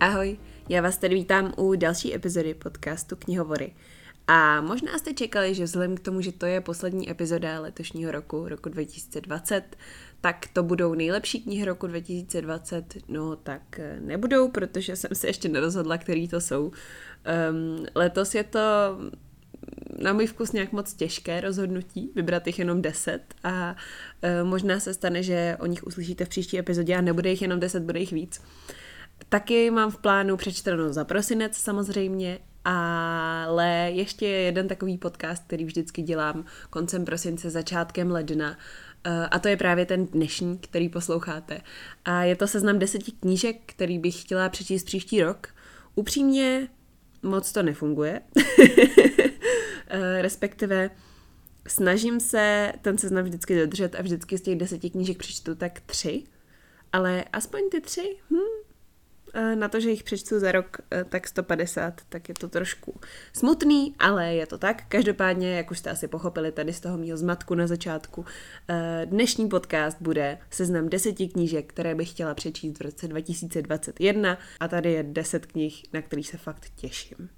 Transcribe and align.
Ahoj, 0.00 0.38
já 0.68 0.82
vás 0.82 0.98
tady 0.98 1.14
vítám 1.14 1.54
u 1.56 1.74
další 1.74 2.14
epizody 2.14 2.54
podcastu 2.54 3.16
Knihovory. 3.16 3.74
A 4.26 4.60
možná 4.60 4.98
jste 4.98 5.14
čekali, 5.14 5.54
že 5.54 5.64
vzhledem 5.64 5.96
k 5.96 6.00
tomu, 6.00 6.20
že 6.20 6.32
to 6.32 6.46
je 6.46 6.60
poslední 6.60 7.10
epizoda 7.10 7.60
letošního 7.60 8.12
roku, 8.12 8.48
roku 8.48 8.68
2020, 8.68 9.76
tak 10.20 10.46
to 10.52 10.62
budou 10.62 10.94
nejlepší 10.94 11.40
knihy 11.40 11.64
roku 11.64 11.86
2020. 11.86 12.96
No 13.08 13.36
tak 13.36 13.78
eh, 13.78 14.00
nebudou, 14.00 14.48
protože 14.48 14.96
jsem 14.96 15.10
se 15.14 15.26
ještě 15.26 15.48
nerozhodla, 15.48 15.98
který 15.98 16.28
to 16.28 16.40
jsou. 16.40 16.64
Um, 17.50 17.86
letos 17.94 18.34
je 18.34 18.44
to 18.44 18.58
na 20.02 20.12
můj 20.12 20.26
vkus 20.26 20.52
nějak 20.52 20.72
moc 20.72 20.94
těžké 20.94 21.40
rozhodnutí, 21.40 22.12
vybrat 22.14 22.46
jich 22.46 22.58
jenom 22.58 22.82
10 22.82 23.20
a 23.44 23.76
uh, 24.40 24.48
možná 24.48 24.80
se 24.80 24.94
stane, 24.94 25.22
že 25.22 25.56
o 25.60 25.66
nich 25.66 25.86
uslyšíte 25.86 26.24
v 26.24 26.28
příští 26.28 26.58
epizodě 26.58 26.96
a 26.96 27.00
nebude 27.00 27.30
jich 27.30 27.42
jenom 27.42 27.60
10, 27.60 27.82
bude 27.82 28.00
jich 28.00 28.12
víc. 28.12 28.40
Taky 29.28 29.70
mám 29.70 29.90
v 29.90 29.98
plánu 29.98 30.36
přečteno 30.36 30.92
za 30.92 31.04
prosinec 31.04 31.56
samozřejmě, 31.56 32.38
ale 32.64 33.90
ještě 33.94 34.26
je 34.26 34.40
jeden 34.40 34.68
takový 34.68 34.98
podcast, 34.98 35.44
který 35.46 35.64
vždycky 35.64 36.02
dělám 36.02 36.44
koncem 36.70 37.04
prosince, 37.04 37.50
začátkem 37.50 38.10
ledna. 38.10 38.58
Eh, 39.04 39.28
a 39.30 39.38
to 39.38 39.48
je 39.48 39.56
právě 39.56 39.86
ten 39.86 40.06
dnešní, 40.06 40.58
který 40.58 40.88
posloucháte. 40.88 41.60
A 42.04 42.22
je 42.22 42.36
to 42.36 42.46
seznam 42.46 42.78
deseti 42.78 43.12
knížek, 43.12 43.56
který 43.66 43.98
bych 43.98 44.22
chtěla 44.22 44.48
přečíst 44.48 44.84
příští 44.84 45.22
rok. 45.22 45.48
Upřímně 45.94 46.68
moc 47.22 47.52
to 47.52 47.62
nefunguje. 47.62 48.20
Eh, 49.90 50.22
respektive 50.22 50.90
snažím 51.68 52.20
se 52.20 52.72
ten 52.82 52.98
seznam 52.98 53.24
vždycky 53.24 53.60
dodržet 53.60 53.94
a 53.94 54.02
vždycky 54.02 54.38
z 54.38 54.42
těch 54.42 54.58
deseti 54.58 54.90
knížek 54.90 55.18
přečtu 55.18 55.54
tak 55.54 55.80
tři. 55.80 56.24
Ale 56.92 57.24
aspoň 57.32 57.60
ty 57.70 57.80
tři, 57.80 58.16
hm, 58.30 58.67
na 59.54 59.68
to, 59.68 59.80
že 59.80 59.90
jich 59.90 60.02
přečtu 60.02 60.38
za 60.38 60.52
rok 60.52 60.76
eh, 60.90 61.04
tak 61.04 61.28
150, 61.28 62.00
tak 62.08 62.28
je 62.28 62.34
to 62.34 62.48
trošku 62.48 63.00
smutný, 63.32 63.94
ale 63.98 64.34
je 64.34 64.46
to 64.46 64.58
tak. 64.58 64.82
Každopádně, 64.88 65.56
jak 65.56 65.70
už 65.70 65.78
jste 65.78 65.90
asi 65.90 66.08
pochopili 66.08 66.52
tady 66.52 66.72
z 66.72 66.80
toho 66.80 66.98
mého 66.98 67.16
zmatku 67.16 67.54
na 67.54 67.66
začátku, 67.66 68.24
eh, 68.68 69.06
dnešní 69.06 69.48
podcast 69.48 69.96
bude 70.00 70.38
seznam 70.50 70.88
deseti 70.88 71.28
knížek, 71.28 71.66
které 71.66 71.94
bych 71.94 72.10
chtěla 72.10 72.34
přečíst 72.34 72.78
v 72.78 72.82
roce 72.82 73.08
2021 73.08 74.38
a 74.60 74.68
tady 74.68 74.92
je 74.92 75.02
deset 75.02 75.46
knih, 75.46 75.82
na 75.92 76.02
kterých 76.02 76.28
se 76.28 76.36
fakt 76.36 76.66
těším. 76.76 77.37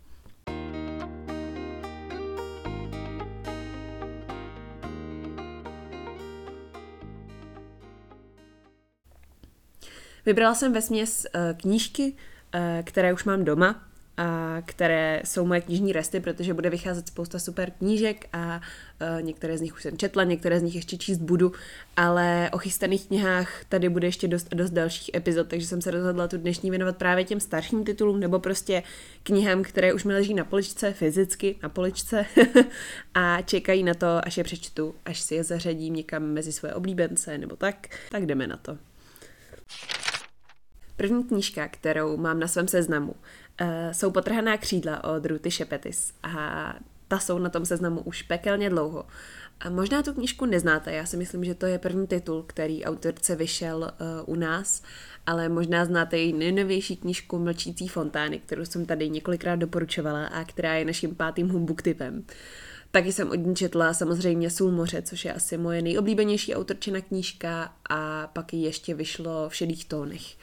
Vybrala 10.27 10.55
jsem 10.55 10.73
ve 10.73 10.83
směs 10.83 11.27
uh, 11.35 11.59
knížky, 11.59 12.13
uh, 12.55 12.61
které 12.85 13.13
už 13.13 13.25
mám 13.25 13.45
doma, 13.45 13.91
a 14.21 14.57
které 14.67 15.23
jsou 15.25 15.47
moje 15.47 15.61
knižní 15.61 15.93
resty, 15.93 16.21
protože 16.21 16.55
bude 16.55 16.71
vycházet 16.71 17.09
spousta 17.09 17.39
super 17.39 17.71
knížek 17.71 18.27
a 18.33 18.61
uh, 19.17 19.23
některé 19.23 19.59
z 19.59 19.61
nich 19.61 19.75
už 19.75 19.83
jsem 19.83 19.99
četla, 19.99 20.25
některé 20.25 20.61
z 20.61 20.63
nich 20.63 20.75
ještě 20.75 20.97
číst 20.97 21.19
budu, 21.19 21.53
ale 21.97 22.51
o 22.53 22.59
chystaných 22.59 23.07
knihách 23.07 23.65
tady 23.69 23.89
bude 23.89 24.07
ještě 24.07 24.29
dost 24.29 24.49
a 24.53 24.55
dost 24.55 24.71
dalších 24.71 25.11
epizod, 25.15 25.49
takže 25.49 25.67
jsem 25.67 25.83
se 25.83 25.91
rozhodla 25.91 26.29
tu 26.29 26.37
dnešní 26.37 26.71
věnovat 26.71 26.97
právě 26.97 27.25
těm 27.25 27.41
starším 27.41 27.85
titulům 27.85 28.21
nebo 28.21 28.39
prostě 28.39 28.83
knihám, 29.23 29.63
které 29.63 29.95
už 29.95 30.05
mi 30.05 30.15
leží 30.15 30.35
na 30.35 30.45
poličce, 30.45 30.93
fyzicky 30.93 31.57
na 31.63 31.69
poličce 31.69 32.27
a 33.15 33.43
čekají 33.43 33.83
na 33.83 33.95
to, 33.95 34.27
až 34.27 34.37
je 34.37 34.45
přečtu, 34.45 34.95
až 35.05 35.21
si 35.21 35.35
je 35.35 35.45
zařadím 35.45 35.95
někam 35.95 36.23
mezi 36.23 36.53
své 36.53 36.75
oblíbence 36.75 37.39
nebo 37.39 37.57
tak, 37.57 37.89
tak 38.11 38.27
jdeme 38.27 38.47
na 38.47 38.57
to. 38.57 38.79
První 41.01 41.25
knížka, 41.25 41.69
kterou 41.69 42.17
mám 42.17 42.41
na 42.41 42.49
svém 42.49 42.69
seznamu, 42.69 43.15
uh, 43.61 43.67
jsou 43.93 44.11
Potrhaná 44.11 44.57
křídla 44.57 45.05
od 45.05 45.27
Ruty 45.27 45.51
Šepetis 45.51 46.13
a 46.23 46.75
ta 47.09 47.19
jsou 47.19 47.39
na 47.39 47.49
tom 47.49 47.67
seznamu 47.67 48.01
už 48.01 48.23
pekelně 48.23 48.71
dlouho. 48.71 49.07
A 49.61 49.71
možná 49.71 50.03
tu 50.03 50.13
knížku 50.13 50.47
neznáte, 50.47 50.93
já 50.93 51.07
si 51.07 51.17
myslím, 51.17 51.45
že 51.45 51.55
to 51.55 51.67
je 51.67 51.79
první 51.79 52.07
titul, 52.07 52.45
který 52.47 52.85
autorce 52.85 53.37
vyšel 53.37 53.93
uh, 54.27 54.35
u 54.35 54.39
nás, 54.39 54.83
ale 55.27 55.49
možná 55.49 55.85
znáte 55.85 56.19
její 56.19 56.33
nejnovější 56.33 56.97
knížku 56.97 57.39
Mlčící 57.39 57.89
fontány, 57.89 58.39
kterou 58.39 58.65
jsem 58.65 58.87
tady 58.87 59.11
několikrát 59.11 59.57
doporučovala 59.57 60.27
a 60.27 60.45
která 60.45 60.75
je 60.75 60.85
naším 60.85 61.15
pátým 61.15 61.49
humbuk 61.49 61.83
typem. 61.83 62.25
Taky 62.91 63.13
jsem 63.13 63.31
od 63.31 63.35
ní 63.35 63.57
četla 63.57 63.95
samozřejmě 63.95 64.51
Sůl 64.51 64.71
moře, 64.71 65.03
což 65.03 65.25
je 65.25 65.33
asi 65.33 65.59
moje 65.59 65.83
nejoblíbenější 65.83 66.55
autorčina 66.55 67.01
knížka 67.01 67.75
a 67.91 68.27
pak 68.27 68.53
ji 68.53 68.65
ještě 68.65 68.95
vyšlo 68.95 69.49
v 69.49 69.55
šedých 69.55 69.85
tónech. 69.85 70.37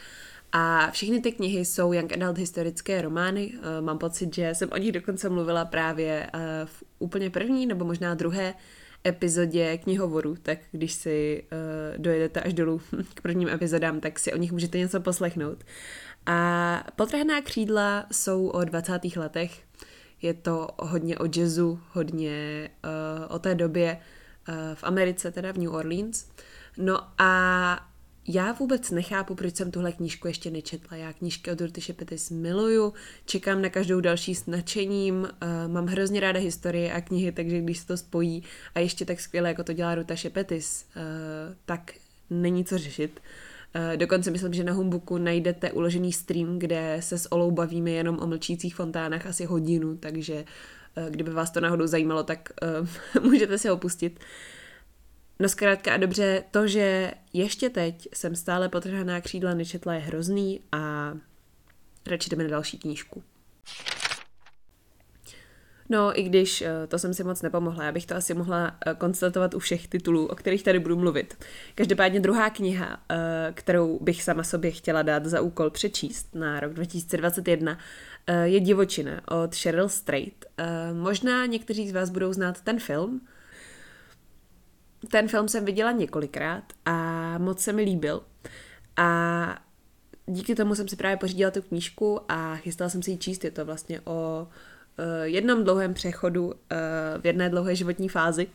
A 0.51 0.91
všechny 0.91 1.21
ty 1.21 1.31
knihy 1.31 1.65
jsou 1.65 1.93
young 1.93 2.13
adult 2.13 2.37
historické 2.37 3.01
romány. 3.01 3.53
Eh, 3.53 3.81
mám 3.81 3.97
pocit, 3.97 4.35
že 4.35 4.55
jsem 4.55 4.69
o 4.71 4.77
nich 4.77 4.91
dokonce 4.91 5.29
mluvila 5.29 5.65
právě 5.65 6.29
eh, 6.33 6.39
v 6.65 6.83
úplně 6.99 7.29
první 7.29 7.65
nebo 7.65 7.85
možná 7.85 8.13
druhé 8.13 8.53
epizodě 9.07 9.77
knihovoru, 9.77 10.35
tak 10.41 10.59
když 10.71 10.93
si 10.93 11.43
uh, 11.51 12.01
dojedete 12.01 12.41
až 12.41 12.53
dolů 12.53 12.81
k 13.13 13.21
prvním 13.21 13.49
epizodám, 13.49 13.99
tak 13.99 14.19
si 14.19 14.33
o 14.33 14.37
nich 14.37 14.51
můžete 14.51 14.77
něco 14.77 15.01
poslechnout. 15.01 15.63
A 16.25 16.83
Potrhaná 16.95 17.41
křídla 17.41 18.05
jsou 18.11 18.47
o 18.47 18.63
20. 18.63 19.15
letech. 19.15 19.63
Je 20.21 20.33
to 20.33 20.67
hodně 20.79 21.17
o 21.17 21.25
jazzu, 21.25 21.79
hodně 21.91 22.69
uh, 22.83 23.35
o 23.35 23.39
té 23.39 23.55
době 23.55 23.97
uh, 24.49 24.55
v 24.73 24.83
Americe, 24.83 25.31
teda 25.31 25.51
v 25.51 25.57
New 25.57 25.73
Orleans. 25.73 26.25
No 26.77 26.99
a 27.17 27.86
já 28.27 28.51
vůbec 28.51 28.91
nechápu, 28.91 29.35
proč 29.35 29.55
jsem 29.55 29.71
tuhle 29.71 29.91
knížku 29.91 30.27
ještě 30.27 30.51
nečetla. 30.51 30.97
Já 30.97 31.13
knížky 31.13 31.51
od 31.51 31.61
Ruty 31.61 31.81
Šepetis 31.81 32.29
miluju, 32.29 32.93
čekám 33.25 33.61
na 33.61 33.69
každou 33.69 34.01
další 34.01 34.35
s 34.35 34.45
nadšením, 34.45 35.15
uh, 35.15 35.27
mám 35.73 35.85
hrozně 35.85 36.19
ráda 36.19 36.39
historie 36.39 36.93
a 36.93 37.01
knihy, 37.01 37.31
takže 37.31 37.61
když 37.61 37.77
se 37.77 37.87
to 37.87 37.97
spojí 37.97 38.43
a 38.75 38.79
ještě 38.79 39.05
tak 39.05 39.19
skvěle, 39.19 39.49
jako 39.49 39.63
to 39.63 39.73
dělá 39.73 39.95
Ruta 39.95 40.15
Šepetis, 40.15 40.85
uh, 40.95 41.01
tak 41.65 41.93
není 42.29 42.65
co 42.65 42.77
řešit. 42.77 43.19
Uh, 43.75 43.97
dokonce 43.97 44.31
myslím, 44.31 44.53
že 44.53 44.63
na 44.63 44.73
Humbuku 44.73 45.17
najdete 45.17 45.71
uložený 45.71 46.13
stream, 46.13 46.59
kde 46.59 46.97
se 46.99 47.17
s 47.17 47.31
Olou 47.31 47.51
bavíme 47.51 47.91
jenom 47.91 48.19
o 48.19 48.27
mlčících 48.27 48.75
fontánách 48.75 49.25
asi 49.25 49.45
hodinu, 49.45 49.97
takže 49.97 50.45
uh, 50.97 51.09
kdyby 51.09 51.31
vás 51.31 51.51
to 51.51 51.61
náhodou 51.61 51.87
zajímalo, 51.87 52.23
tak 52.23 52.49
uh, 53.15 53.23
můžete 53.29 53.57
si 53.57 53.67
ho 53.67 53.77
pustit. 53.77 54.19
No 55.39 55.49
zkrátka 55.49 55.93
a 55.93 55.97
dobře, 55.97 56.43
to, 56.51 56.67
že 56.67 57.11
ještě 57.33 57.69
teď 57.69 58.07
jsem 58.13 58.35
stále 58.35 58.69
potrhaná 58.69 59.21
křídla 59.21 59.53
nečetla 59.53 59.93
je 59.93 59.99
hrozný 59.99 60.61
a 60.71 61.13
radši 62.07 62.29
jdeme 62.29 62.43
na 62.43 62.49
další 62.49 62.77
knížku. 62.77 63.23
No, 65.89 66.19
i 66.19 66.23
když 66.23 66.61
eh, 66.61 66.87
to 66.87 66.99
jsem 66.99 67.13
si 67.13 67.23
moc 67.23 67.41
nepomohla, 67.41 67.83
já 67.83 67.91
bych 67.91 68.05
to 68.05 68.15
asi 68.15 68.33
mohla 68.33 68.77
eh, 68.85 68.93
konstatovat 68.93 69.53
u 69.53 69.59
všech 69.59 69.87
titulů, 69.87 70.27
o 70.27 70.35
kterých 70.35 70.63
tady 70.63 70.79
budu 70.79 70.95
mluvit. 70.95 71.45
Každopádně 71.75 72.19
druhá 72.19 72.49
kniha, 72.49 72.99
eh, 73.09 73.51
kterou 73.53 73.99
bych 73.99 74.23
sama 74.23 74.43
sobě 74.43 74.71
chtěla 74.71 75.01
dát 75.01 75.25
za 75.25 75.41
úkol 75.41 75.69
přečíst 75.69 76.35
na 76.35 76.59
rok 76.59 76.73
2021, 76.73 77.77
je 78.43 78.59
Divočina 78.59 79.21
od 79.43 79.55
Cheryl 79.55 79.89
Strait. 79.89 80.45
Možná 80.93 81.45
někteří 81.45 81.89
z 81.89 81.93
vás 81.93 82.09
budou 82.09 82.33
znát 82.33 82.61
ten 82.61 82.79
film, 82.79 83.21
ten 85.11 85.27
film 85.27 85.47
jsem 85.47 85.65
viděla 85.65 85.91
několikrát 85.91 86.63
a 86.85 87.37
moc 87.37 87.59
se 87.59 87.73
mi 87.73 87.81
líbil. 87.81 88.21
A 88.97 89.59
díky 90.25 90.55
tomu 90.55 90.75
jsem 90.75 90.87
si 90.87 90.95
právě 90.95 91.17
pořídila 91.17 91.51
tu 91.51 91.61
knížku 91.61 92.19
a 92.29 92.55
chystala 92.55 92.89
jsem 92.89 93.03
si 93.03 93.11
ji 93.11 93.17
číst. 93.17 93.43
Je 93.43 93.51
to 93.51 93.65
vlastně 93.65 94.01
o 94.05 94.47
uh, 94.47 95.05
jednom 95.23 95.63
dlouhém 95.63 95.93
přechodu 95.93 96.45
uh, 96.45 96.53
v 97.21 97.25
jedné 97.25 97.49
dlouhé 97.49 97.75
životní 97.75 98.09
fázi. 98.09 98.47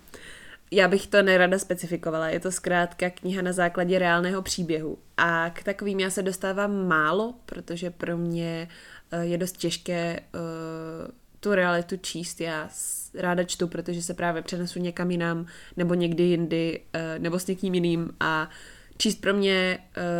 Já 0.70 0.88
bych 0.88 1.06
to 1.06 1.22
nerada 1.22 1.58
specifikovala, 1.58 2.28
je 2.28 2.40
to 2.40 2.52
zkrátka 2.52 3.10
kniha 3.10 3.42
na 3.42 3.52
základě 3.52 3.98
reálného 3.98 4.42
příběhu. 4.42 4.98
A 5.16 5.50
k 5.50 5.62
takovým 5.62 6.00
já 6.00 6.10
se 6.10 6.22
dostávám 6.22 6.86
málo, 6.88 7.34
protože 7.46 7.90
pro 7.90 8.16
mě 8.16 8.68
uh, 9.12 9.20
je 9.20 9.38
dost 9.38 9.56
těžké 9.56 10.20
tu 11.42 11.54
realitu 11.54 11.96
číst. 11.96 12.40
Já 12.40 12.68
ráda 13.14 13.44
čtu, 13.44 13.68
protože 13.68 14.02
se 14.02 14.14
právě 14.14 14.42
přenesu 14.42 14.78
někam 14.78 15.10
jinam, 15.10 15.46
nebo 15.76 15.94
někdy 15.94 16.22
jindy, 16.22 16.80
eh, 16.92 17.18
nebo 17.18 17.38
s 17.38 17.46
někým 17.46 17.74
jiným 17.74 18.10
a 18.20 18.50
číst 18.96 19.20
pro 19.20 19.34
mě, 19.34 19.78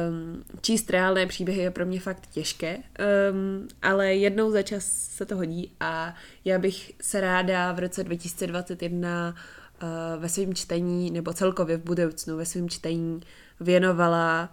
um, 0.09 0.45
číst 0.61 0.91
reálné 0.91 1.27
příběhy 1.27 1.61
je 1.61 1.71
pro 1.71 1.87
mě 1.87 2.01
fakt 2.01 2.27
těžké, 2.27 2.77
um, 2.77 3.69
ale 3.83 4.15
jednou 4.15 4.51
za 4.51 4.63
čas 4.63 4.85
se 4.85 5.27
to 5.27 5.37
hodí 5.37 5.73
a 5.81 6.15
já 6.45 6.59
bych 6.59 6.93
se 7.01 7.21
ráda 7.21 7.73
v 7.73 7.79
roce 7.79 8.05
2021 8.05 9.29
uh, 9.29 9.89
eh, 9.89 10.19
ve 10.19 10.29
svém 10.29 10.55
čtení, 10.55 11.11
nebo 11.11 11.33
celkově 11.33 11.77
v 11.77 11.85
budoucnu 11.85 12.37
ve 12.37 12.47
svém 12.47 12.69
čtení 12.69 13.21
věnovala 13.61 14.53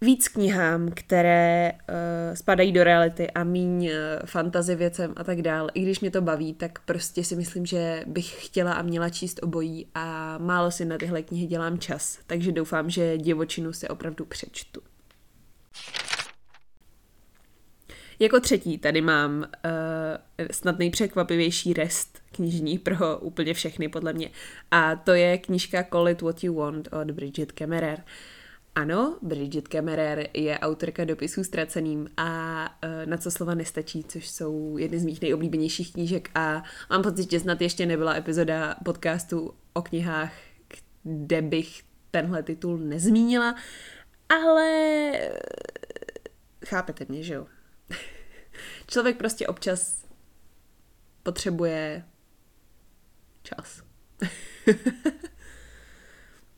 víc 0.00 0.28
knihám, 0.28 0.90
které 0.94 1.72
uh, 1.72 2.34
spadají 2.34 2.72
do 2.72 2.84
reality 2.84 3.30
a 3.30 3.44
míň 3.44 3.86
uh, 3.86 3.92
fantazy 4.24 4.74
věcem 4.74 5.12
a 5.16 5.24
tak 5.24 5.42
dál. 5.42 5.68
I 5.74 5.82
když 5.82 6.00
mě 6.00 6.10
to 6.10 6.22
baví, 6.22 6.54
tak 6.54 6.78
prostě 6.78 7.24
si 7.24 7.36
myslím, 7.36 7.66
že 7.66 8.04
bych 8.06 8.46
chtěla 8.46 8.72
a 8.72 8.82
měla 8.82 9.08
číst 9.08 9.42
obojí 9.42 9.86
a 9.94 10.38
málo 10.38 10.70
si 10.70 10.84
na 10.84 10.98
tyhle 10.98 11.22
knihy 11.22 11.46
dělám 11.46 11.78
čas. 11.78 12.18
Takže 12.26 12.52
doufám, 12.52 12.90
že 12.90 13.18
divočinu 13.18 13.72
si 13.72 13.88
opravdu 13.88 14.24
přečtu. 14.24 14.80
Jako 18.18 18.40
třetí 18.40 18.78
tady 18.78 19.00
mám 19.00 19.38
uh, 19.38 19.44
snad 20.50 20.78
nejpřekvapivější 20.78 21.72
rest 21.72 22.18
knižní 22.32 22.78
pro 22.78 23.18
úplně 23.18 23.54
všechny, 23.54 23.88
podle 23.88 24.12
mě. 24.12 24.30
A 24.70 24.96
to 24.96 25.14
je 25.14 25.38
knížka 25.38 25.84
Call 25.92 26.08
It 26.08 26.22
What 26.22 26.44
You 26.44 26.54
Want 26.54 26.88
od 26.92 27.10
Bridget 27.10 27.52
Kemmerer. 27.52 28.02
Ano, 28.80 29.18
Bridget 29.22 29.68
Kemmerer 29.68 30.28
je 30.34 30.58
autorka 30.58 31.04
dopisů 31.04 31.44
ztraceným 31.44 32.08
a 32.16 32.64
uh, 32.84 33.06
na 33.10 33.16
co 33.16 33.30
slova 33.30 33.54
nestačí, 33.54 34.04
což 34.04 34.28
jsou 34.28 34.76
jedny 34.78 34.98
z 34.98 35.04
mých 35.04 35.22
nejoblíbenějších 35.22 35.92
knížek 35.92 36.30
a 36.34 36.62
mám 36.90 37.02
pocit, 37.02 37.30
že 37.30 37.40
snad 37.40 37.60
ještě 37.60 37.86
nebyla 37.86 38.16
epizoda 38.16 38.76
podcastu 38.84 39.54
o 39.72 39.82
knihách, 39.82 40.32
kde 41.02 41.42
bych 41.42 41.82
tenhle 42.10 42.42
titul 42.42 42.78
nezmínila, 42.78 43.54
ale 44.28 45.12
chápete 46.66 47.06
mě, 47.08 47.22
že 47.22 47.34
jo? 47.34 47.46
Člověk 48.86 49.16
prostě 49.16 49.46
občas 49.46 50.04
potřebuje 51.22 52.04
čas. 53.42 53.82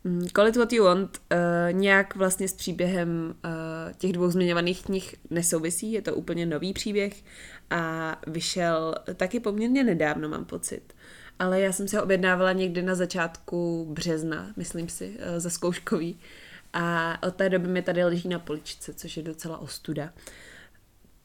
Mm, 0.04 0.26
Call 0.36 0.48
it 0.48 0.56
what 0.56 0.72
you 0.72 0.84
want 0.84 1.18
uh, 1.18 1.38
nějak 1.72 2.16
vlastně 2.16 2.48
s 2.48 2.54
příběhem 2.54 3.34
uh, 3.44 3.92
těch 3.98 4.12
dvou 4.12 4.30
zmiňovaných 4.30 4.82
knih 4.82 5.16
nesouvisí, 5.30 5.92
je 5.92 6.02
to 6.02 6.14
úplně 6.14 6.46
nový 6.46 6.72
příběh 6.72 7.24
a 7.70 8.16
vyšel 8.26 8.94
taky 9.14 9.40
poměrně 9.40 9.84
nedávno, 9.84 10.28
mám 10.28 10.44
pocit. 10.44 10.94
Ale 11.38 11.60
já 11.60 11.72
jsem 11.72 11.88
se 11.88 12.02
objednávala 12.02 12.52
někdy 12.52 12.82
na 12.82 12.94
začátku 12.94 13.86
března, 13.90 14.52
myslím 14.56 14.88
si, 14.88 15.08
uh, 15.08 15.38
za 15.38 15.50
zkouškový. 15.50 16.18
A 16.72 17.18
od 17.22 17.34
té 17.34 17.48
doby 17.48 17.68
mi 17.68 17.82
tady 17.82 18.04
leží 18.04 18.28
na 18.28 18.38
poličce, 18.38 18.94
což 18.94 19.16
je 19.16 19.22
docela 19.22 19.58
ostuda. 19.58 20.04
Uh, 20.04 20.10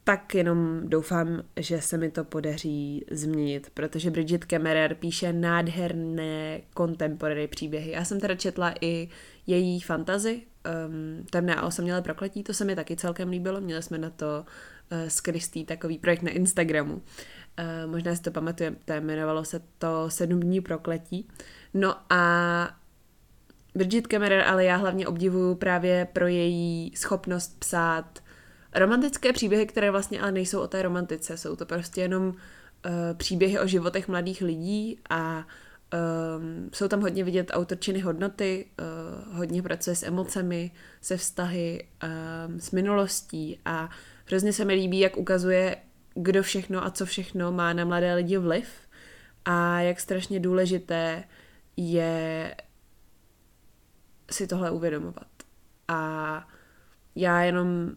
tak 0.08 0.34
jenom 0.34 0.80
doufám, 0.84 1.42
že 1.56 1.80
se 1.80 1.98
mi 1.98 2.10
to 2.10 2.24
podaří 2.24 3.04
změnit, 3.10 3.70
protože 3.74 4.10
Bridget 4.10 4.44
Kemmerer 4.44 4.94
píše 4.94 5.32
nádherné 5.32 6.60
contemporary 6.76 7.48
příběhy. 7.48 7.90
Já 7.90 8.04
jsem 8.04 8.20
teda 8.20 8.34
četla 8.34 8.74
i 8.80 9.08
její 9.46 9.80
fantazy, 9.80 10.42
um, 10.86 11.26
Temné 11.30 11.54
a 11.54 11.66
osamělé 11.66 12.02
prokletí, 12.02 12.42
to 12.42 12.54
se 12.54 12.64
mi 12.64 12.76
taky 12.76 12.96
celkem 12.96 13.28
líbilo, 13.28 13.60
měli 13.60 13.82
jsme 13.82 13.98
na 13.98 14.10
to 14.10 14.44
uh, 14.92 14.98
s 15.08 15.20
Kristý 15.20 15.64
takový 15.64 15.98
projekt 15.98 16.22
na 16.22 16.30
Instagramu. 16.30 16.94
Uh, 16.94 17.90
možná 17.90 18.14
si 18.14 18.22
to 18.22 18.30
pamatujete, 18.30 18.96
jmenovalo 18.96 19.44
se 19.44 19.60
to 19.78 20.10
Sedm 20.10 20.40
dní 20.40 20.60
prokletí. 20.60 21.28
No 21.74 21.96
a 22.10 22.76
Bridget 23.74 24.06
Kemmerer, 24.06 24.44
ale 24.46 24.64
já 24.64 24.76
hlavně 24.76 25.06
obdivuju 25.06 25.54
právě 25.54 26.08
pro 26.12 26.26
její 26.26 26.92
schopnost 26.96 27.58
psát 27.58 28.27
romantické 28.74 29.32
příběhy, 29.32 29.66
které 29.66 29.90
vlastně 29.90 30.20
ale 30.20 30.32
nejsou 30.32 30.60
o 30.60 30.68
té 30.68 30.82
romantice, 30.82 31.36
jsou 31.36 31.56
to 31.56 31.66
prostě 31.66 32.00
jenom 32.00 32.26
uh, 32.26 32.34
příběhy 33.16 33.58
o 33.58 33.66
životech 33.66 34.08
mladých 34.08 34.42
lidí 34.42 35.00
a 35.10 35.46
um, 36.36 36.70
jsou 36.72 36.88
tam 36.88 37.00
hodně 37.00 37.24
vidět 37.24 37.50
autorčiny 37.54 38.00
hodnoty, 38.00 38.66
uh, 39.28 39.36
hodně 39.36 39.62
pracuje 39.62 39.96
s 39.96 40.02
emocemi, 40.02 40.70
se 41.00 41.16
vztahy, 41.16 41.88
um, 42.48 42.60
s 42.60 42.70
minulostí 42.70 43.60
a 43.64 43.90
hrozně 44.26 44.52
se 44.52 44.64
mi 44.64 44.74
líbí, 44.74 44.98
jak 44.98 45.16
ukazuje, 45.16 45.76
kdo 46.14 46.42
všechno 46.42 46.84
a 46.84 46.90
co 46.90 47.06
všechno 47.06 47.52
má 47.52 47.72
na 47.72 47.84
mladé 47.84 48.14
lidi 48.14 48.38
vliv 48.38 48.68
a 49.44 49.80
jak 49.80 50.00
strašně 50.00 50.40
důležité 50.40 51.24
je 51.76 52.54
si 54.30 54.46
tohle 54.46 54.70
uvědomovat. 54.70 55.26
A 55.88 56.48
já 57.14 57.42
jenom 57.42 57.90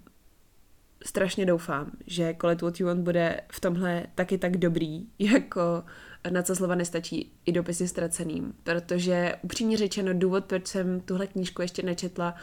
strašně 1.05 1.45
doufám, 1.45 1.91
že 2.07 2.35
Call 2.41 2.51
It 2.51 2.61
What 2.61 2.79
You 2.79 2.87
Want 2.87 3.01
bude 3.01 3.41
v 3.51 3.59
tomhle 3.59 4.03
taky 4.15 4.37
tak 4.37 4.57
dobrý, 4.57 5.05
jako 5.19 5.83
na 6.29 6.43
co 6.43 6.55
slova 6.55 6.75
nestačí 6.75 7.31
i 7.45 7.51
dopisy 7.51 7.87
ztraceným, 7.87 8.53
protože 8.63 9.35
upřímně 9.41 9.77
řečeno 9.77 10.13
důvod, 10.13 10.45
proč 10.45 10.67
jsem 10.67 11.01
tuhle 11.01 11.27
knížku 11.27 11.61
ještě 11.61 11.83
nečetla, 11.83 12.35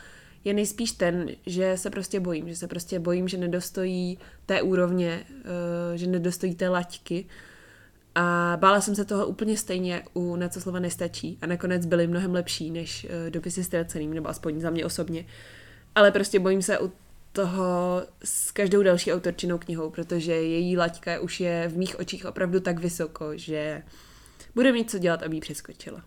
je 0.44 0.55
nejspíš 0.55 0.93
ten, 0.93 1.28
že 1.46 1.76
se 1.76 1.90
prostě 1.90 2.20
bojím, 2.20 2.49
že 2.49 2.56
se 2.56 2.69
prostě 2.69 2.99
bojím, 2.99 3.28
že 3.28 3.37
nedostojí 3.37 4.19
té 4.46 4.62
úrovně, 4.62 5.25
eh, 5.94 5.99
že 5.99 6.06
nedostojí 6.06 6.55
té 6.55 6.69
laťky. 6.69 7.26
A 8.14 8.56
bála 8.60 8.81
jsem 8.81 8.94
se 8.94 9.05
toho 9.05 9.26
úplně 9.26 9.56
stejně 9.56 10.02
u 10.14 10.37
Na 10.37 10.49
co 10.49 10.60
slova 10.60 10.78
nestačí. 10.78 11.38
A 11.43 11.46
nakonec 11.46 11.87
byly 11.87 12.06
mnohem 12.06 12.34
lepší 12.34 12.70
než 12.70 13.06
eh, 13.10 13.31
dopisy 13.31 13.64
ztraceným, 13.64 14.14
nebo 14.14 14.28
aspoň 14.28 14.60
za 14.60 14.70
mě 14.70 14.84
osobně. 14.84 15.25
Ale 15.94 16.10
prostě 16.10 16.40
bojím 16.40 16.62
se 16.62 16.78
u 16.78 16.93
toho 17.33 18.03
s 18.25 18.51
každou 18.51 18.83
další 18.83 19.13
autorčinou 19.13 19.59
knihou, 19.59 19.91
protože 19.91 20.33
její 20.33 20.77
laťka 20.77 21.21
už 21.21 21.41
je 21.41 21.69
v 21.69 21.77
mých 21.77 21.99
očích 21.99 22.27
opravdu 22.27 22.61
tak 22.61 22.79
vysoko, 22.79 23.37
že 23.37 23.83
bude 24.55 24.73
mít 24.73 24.91
co 24.91 24.99
dělat, 24.99 25.23
aby 25.23 25.37
ji 25.37 25.41
přeskočila. 25.41 26.03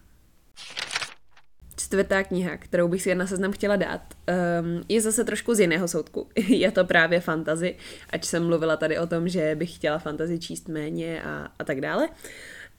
Čtvrtá 1.76 2.24
kniha, 2.24 2.58
kterou 2.58 2.88
bych 2.88 3.02
si 3.02 3.16
na 3.16 3.28
seznam 3.28 3.52
chtěla 3.52 3.76
dát, 3.76 4.02
um, 4.62 4.84
je 4.90 5.02
zase 5.02 5.24
trošku 5.24 5.54
z 5.54 5.60
jiného 5.60 5.88
soudku. 5.88 6.30
je 6.48 6.72
to 6.72 6.86
právě 6.86 7.20
fantazy, 7.20 7.76
ať 8.10 8.26
jsem 8.26 8.46
mluvila 8.46 8.78
tady 8.78 9.00
o 9.00 9.08
tom, 9.08 9.28
že 9.28 9.56
bych 9.56 9.76
chtěla 9.76 10.00
fantazy 10.00 10.40
číst 10.40 10.68
méně 10.68 11.24
a, 11.24 11.48
a 11.60 11.64
tak 11.64 11.82
dále. 11.82 12.10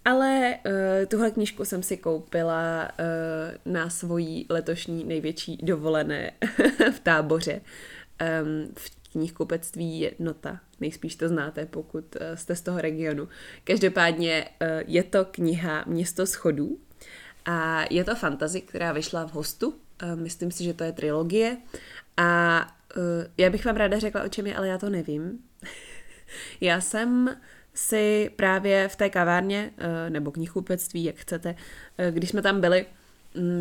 Ale 0.05 0.59
uh, 0.67 0.73
tuhle 1.09 1.31
knížku 1.31 1.65
jsem 1.65 1.83
si 1.83 1.97
koupila 1.97 2.89
uh, 2.99 3.73
na 3.73 3.91
svojí 3.91 4.47
letošní 4.49 5.05
největší 5.05 5.59
dovolené 5.63 6.33
v 6.97 7.01
táboře 7.01 7.61
um, 8.21 8.75
v 8.79 9.11
knihkupectví 9.13 10.01
jednota. 10.01 10.61
Nejspíš 10.81 11.17
to 11.17 11.29
znáte, 11.29 11.67
pokud 11.67 12.17
uh, 12.17 12.23
jste 12.35 12.57
z 12.57 12.61
toho 12.61 12.81
regionu. 12.81 13.29
Každopádně 13.65 14.49
uh, 14.49 14.69
je 14.87 15.03
to 15.03 15.25
kniha 15.25 15.85
Město 15.87 16.27
schodů 16.27 16.79
a 17.45 17.85
je 17.91 18.05
to 18.05 18.15
fantazy, 18.15 18.61
která 18.61 18.93
vyšla 18.93 19.27
v 19.27 19.35
hostu. 19.35 19.75
Myslím 20.15 20.51
si, 20.51 20.65
že 20.65 20.75
to 20.75 20.85
je 20.85 20.93
trilogie. 20.93 21.57
A 22.17 22.61
uh, 22.97 23.03
já 23.39 23.51
bych 23.51 23.65
vám 23.65 23.77
ráda 23.77 23.99
řekla, 23.99 24.23
o 24.23 24.29
čem 24.29 24.47
je, 24.47 24.57
ale 24.57 24.69
já 24.69 24.79
to 24.79 24.91
nevím. 24.91 25.39
já 26.61 26.81
jsem 26.81 27.37
si 27.75 28.31
právě 28.37 28.89
v 28.89 28.97
té 28.97 29.11
kavárně, 29.11 29.73
nebo 30.09 30.31
knihkupectví, 30.31 31.05
jak 31.05 31.17
chcete, 31.17 31.55
když 32.11 32.31
jsme 32.31 32.43
tam 32.43 32.61
byli, 32.61 32.87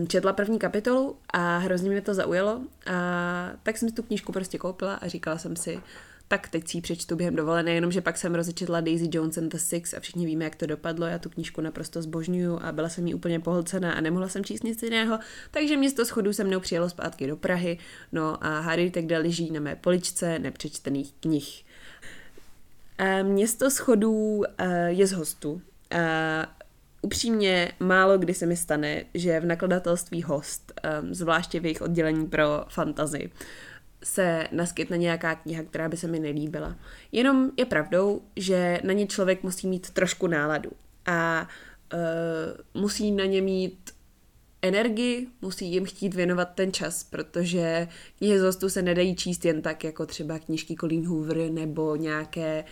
četla 0.08 0.34
první 0.34 0.60
kapitolu 0.60 1.18
a 1.34 1.58
hrozně 1.58 1.90
mě 1.90 2.02
to 2.02 2.14
zaujalo 2.14 2.62
a 2.86 3.52
tak 3.64 3.78
jsem 3.78 3.90
si 3.90 3.96
tu 3.96 4.04
knížku 4.04 4.32
prostě 4.32 4.58
koupila 4.58 4.94
a 4.94 5.08
říkala 5.08 5.38
jsem 5.38 5.56
si, 5.56 5.82
tak 6.28 6.48
teď 6.48 6.68
si 6.68 6.78
ji 6.78 6.82
přečtu 6.82 7.16
během 7.16 7.36
dovolené, 7.36 7.72
jenomže 7.72 8.02
pak 8.02 8.18
jsem 8.18 8.36
rozečetla 8.36 8.82
Daisy 8.82 9.10
Jones 9.12 9.38
and 9.38 9.50
the 9.50 9.58
Six 9.58 9.94
a 9.94 10.00
všichni 10.00 10.26
víme, 10.26 10.44
jak 10.44 10.56
to 10.56 10.66
dopadlo. 10.66 11.06
Já 11.06 11.20
tu 11.20 11.30
knížku 11.30 11.62
naprosto 11.62 12.02
zbožňuju 12.02 12.60
a 12.62 12.72
byla 12.72 12.90
jsem 12.90 13.08
jí 13.08 13.14
úplně 13.14 13.40
pohlcená 13.40 13.94
a 13.94 14.02
nemohla 14.02 14.28
jsem 14.30 14.46
číst 14.46 14.64
nic 14.64 14.84
jiného, 14.84 15.20
takže 15.52 15.78
město 15.78 16.06
schodů 16.06 16.34
se 16.34 16.44
mnou 16.44 16.60
přijelo 16.60 16.90
zpátky 16.90 17.28
do 17.28 17.38
Prahy, 17.38 17.78
no 18.12 18.46
a 18.46 18.60
Harry 18.60 18.92
Tegda 18.92 19.18
leží 19.18 19.52
na 19.52 19.60
mé 19.60 19.76
poličce 19.76 20.40
nepřečtených 20.40 21.14
knih. 21.20 21.64
Město 23.24 23.72
schodů 23.72 24.44
eh, 24.58 24.90
je 24.92 25.08
z 25.08 25.12
hostu. 25.12 25.62
Upřímně 27.02 27.72
málo 27.80 28.18
kdy 28.18 28.34
se 28.34 28.46
mi 28.46 28.58
stane, 28.58 29.04
že 29.14 29.40
v 29.40 29.46
nakladatelství 29.46 30.24
host, 30.24 30.74
um, 31.02 31.14
zvláště 31.14 31.60
v 31.60 31.66
jejich 31.66 31.82
oddělení 31.82 32.28
pro 32.28 32.66
fantazy, 32.70 33.30
se 34.04 34.48
naskytne 34.52 34.98
nějaká 34.98 35.36
kniha, 35.36 35.64
která 35.64 35.90
by 35.90 35.98
se 35.98 36.08
mi 36.08 36.20
nelíbila. 36.20 36.76
Jenom 37.12 37.52
je 37.58 37.66
pravdou, 37.66 38.22
že 38.36 38.80
na 38.84 38.94
ně 38.94 39.08
člověk 39.08 39.44
musí 39.44 39.68
mít 39.68 39.90
trošku 39.90 40.28
náladu 40.28 40.72
a 41.06 41.48
uh, 42.74 42.82
musí 42.82 43.12
na 43.12 43.26
ně 43.26 43.42
mít 43.42 43.92
energii, 44.62 45.28
musí 45.42 45.72
jim 45.72 45.86
chtít 45.86 46.14
věnovat 46.14 46.50
ten 46.56 46.74
čas, 46.74 47.04
protože 47.04 47.88
knihy 48.18 48.40
z 48.40 48.42
hostu 48.42 48.70
se 48.70 48.82
nedají 48.82 49.16
číst 49.16 49.46
jen 49.46 49.62
tak, 49.62 49.84
jako 49.84 50.06
třeba 50.06 50.40
knížky 50.40 50.76
Colleen 50.76 51.08
Hoover 51.08 51.38
nebo 51.38 51.96
nějaké 51.96 52.64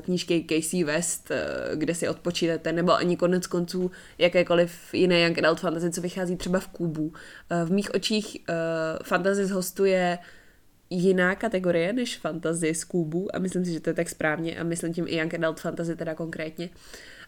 knížky 0.00 0.46
Casey 0.48 0.84
West, 0.84 1.30
eh, 1.30 1.46
kde 1.74 1.94
si 1.94 2.08
odpočíte, 2.08 2.72
nebo 2.72 2.92
ani 2.92 3.16
konec 3.16 3.46
konců 3.46 3.90
jakékoliv 4.18 4.94
jiné 4.94 5.20
young 5.20 5.38
adult 5.38 5.60
fantasy, 5.60 5.90
co 5.90 6.00
vychází 6.00 6.36
třeba 6.36 6.60
v 6.60 6.68
Kubu. 6.68 7.12
Eh, 7.50 7.64
v 7.64 7.72
mých 7.72 7.94
očích 7.94 8.36
fantasy 9.02 9.46
zhostuje 9.46 10.18
jiná 10.90 11.34
kategorie 11.34 11.92
než 11.92 12.18
fantasy 12.18 12.74
z 12.74 12.84
Kubu 12.84 13.36
a 13.36 13.38
myslím 13.38 13.64
si, 13.64 13.72
že 13.72 13.80
to 13.80 13.90
je 13.90 13.94
tak 13.94 14.08
správně 14.08 14.58
a 14.58 14.64
myslím 14.64 14.94
tím 14.94 15.04
i 15.08 15.16
young 15.16 15.34
adult 15.34 15.60
fantasy 15.60 15.96
teda 15.96 16.14
konkrétně, 16.14 16.70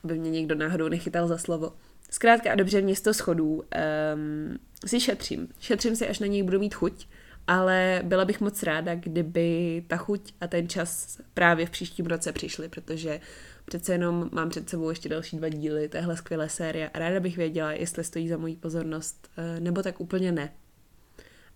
aby 0.05 0.19
mě 0.19 0.31
někdo 0.31 0.55
náhodou 0.55 0.89
nechytal 0.89 1.29
za 1.29 1.39
slovo. 1.39 1.73
Zkrátka 2.11 2.53
a 2.53 2.55
dobře 2.55 2.83
město 2.83 3.15
schodů 3.15 3.53
um, 3.55 4.59
si 4.87 5.01
šetřím. 5.01 5.49
Šetřím 5.61 5.97
si, 5.97 6.09
až 6.09 6.19
na 6.19 6.27
něj 6.27 6.43
budu 6.43 6.59
mít 6.59 6.75
chuť 6.75 7.07
ale 7.47 8.03
byla 8.05 8.25
bych 8.25 8.41
moc 8.41 8.63
ráda, 8.63 8.95
kdyby 8.95 9.85
ta 9.87 9.97
chuť 9.97 10.33
a 10.41 10.47
ten 10.47 10.69
čas 10.69 11.21
právě 11.35 11.67
v 11.67 11.71
příštím 11.71 12.07
roce 12.07 12.33
přišly, 12.33 12.69
protože 12.69 13.21
přece 13.65 13.93
jenom 13.93 14.31
mám 14.33 14.51
před 14.51 14.69
sebou 14.69 14.91
ještě 14.91 15.09
další 15.09 15.37
dva 15.37 15.49
díly 15.49 15.89
téhle 15.89 16.17
skvělé 16.17 16.49
série 16.49 16.89
a 16.89 16.99
ráda 16.99 17.21
bych 17.21 17.37
věděla, 17.37 17.73
jestli 17.73 18.05
stojí 18.05 18.29
za 18.29 18.37
moji 18.37 18.57
pozornost, 18.57 19.29
eh, 19.37 19.61
nebo 19.61 19.83
tak 19.83 20.01
úplně 20.01 20.33
ne. 20.33 20.53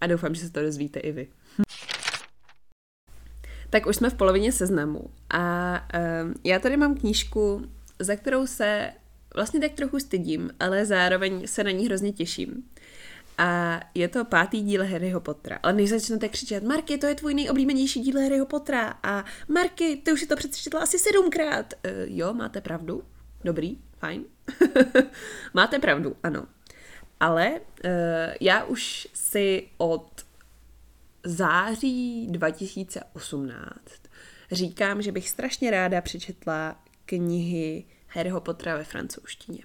A 0.00 0.06
doufám, 0.06 0.34
že 0.34 0.40
se 0.40 0.50
to 0.50 0.62
dozvíte 0.62 1.00
i 1.00 1.12
vy. 1.12 1.28
Tak 3.70 3.86
už 3.86 3.96
jsme 3.96 4.10
v 4.10 4.14
polovině 4.14 4.52
seznamu 4.52 5.10
a 5.30 5.74
um, 6.22 6.34
já 6.44 6.58
tady 6.58 6.76
mám 6.76 6.94
knížku, 6.94 7.62
za 7.98 8.16
kterou 8.16 8.46
se 8.46 8.92
vlastně 9.34 9.60
tak 9.60 9.72
trochu 9.72 10.00
stydím, 10.00 10.50
ale 10.60 10.86
zároveň 10.86 11.46
se 11.46 11.64
na 11.64 11.70
ní 11.70 11.86
hrozně 11.86 12.12
těším. 12.12 12.64
A 13.38 13.80
je 13.94 14.08
to 14.08 14.24
pátý 14.24 14.62
díl 14.62 14.86
Harryho 14.86 15.20
Pottera. 15.20 15.58
Ale 15.62 15.72
než 15.72 15.90
začnete 15.90 16.28
křičet, 16.28 16.64
Marky, 16.64 16.98
to 16.98 17.06
je 17.06 17.14
tvůj 17.14 17.34
nejoblíbenější 17.34 18.00
díl 18.00 18.20
Harryho 18.20 18.46
Pottera. 18.46 18.98
A 19.02 19.24
Marky, 19.48 19.96
ty 19.96 20.12
už 20.12 20.20
si 20.20 20.26
to 20.26 20.36
přečetla 20.36 20.80
asi 20.80 20.98
sedmkrát. 20.98 21.74
Uh, 21.84 21.90
jo, 22.04 22.34
máte 22.34 22.60
pravdu. 22.60 23.02
Dobrý, 23.44 23.78
fajn. 23.98 24.24
máte 25.54 25.78
pravdu, 25.78 26.16
ano. 26.22 26.46
Ale 27.20 27.50
uh, 27.50 27.90
já 28.40 28.64
už 28.64 29.08
si 29.14 29.68
od 29.76 30.24
září 31.24 32.26
2018 32.30 33.68
říkám, 34.52 35.02
že 35.02 35.12
bych 35.12 35.28
strašně 35.28 35.70
ráda 35.70 36.00
přečetla 36.00 36.82
knihy 37.04 37.84
Harryho 38.06 38.40
Pottera 38.40 38.76
ve 38.76 38.84
francouzštině. 38.84 39.62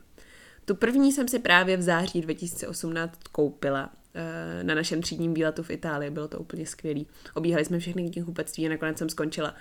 Tu 0.66 0.76
první 0.76 1.12
jsem 1.12 1.28
si 1.28 1.40
právě 1.40 1.78
v 1.78 1.82
září 1.82 2.22
2018 2.22 3.20
koupila 3.32 3.90
eh, 4.16 4.64
na 4.64 4.76
našem 4.76 5.02
třídním 5.02 5.34
výletu 5.34 5.64
v 5.64 5.70
Itálii. 5.70 6.10
Bylo 6.10 6.28
to 6.28 6.40
úplně 6.40 6.66
skvělý. 6.66 7.08
Obíhali 7.34 7.66
jsme 7.66 7.80
všechny 7.80 8.10
knihkupectví 8.10 8.66
a 8.66 8.70
nakonec 8.70 8.98
jsem 8.98 9.10
skončila 9.10 9.56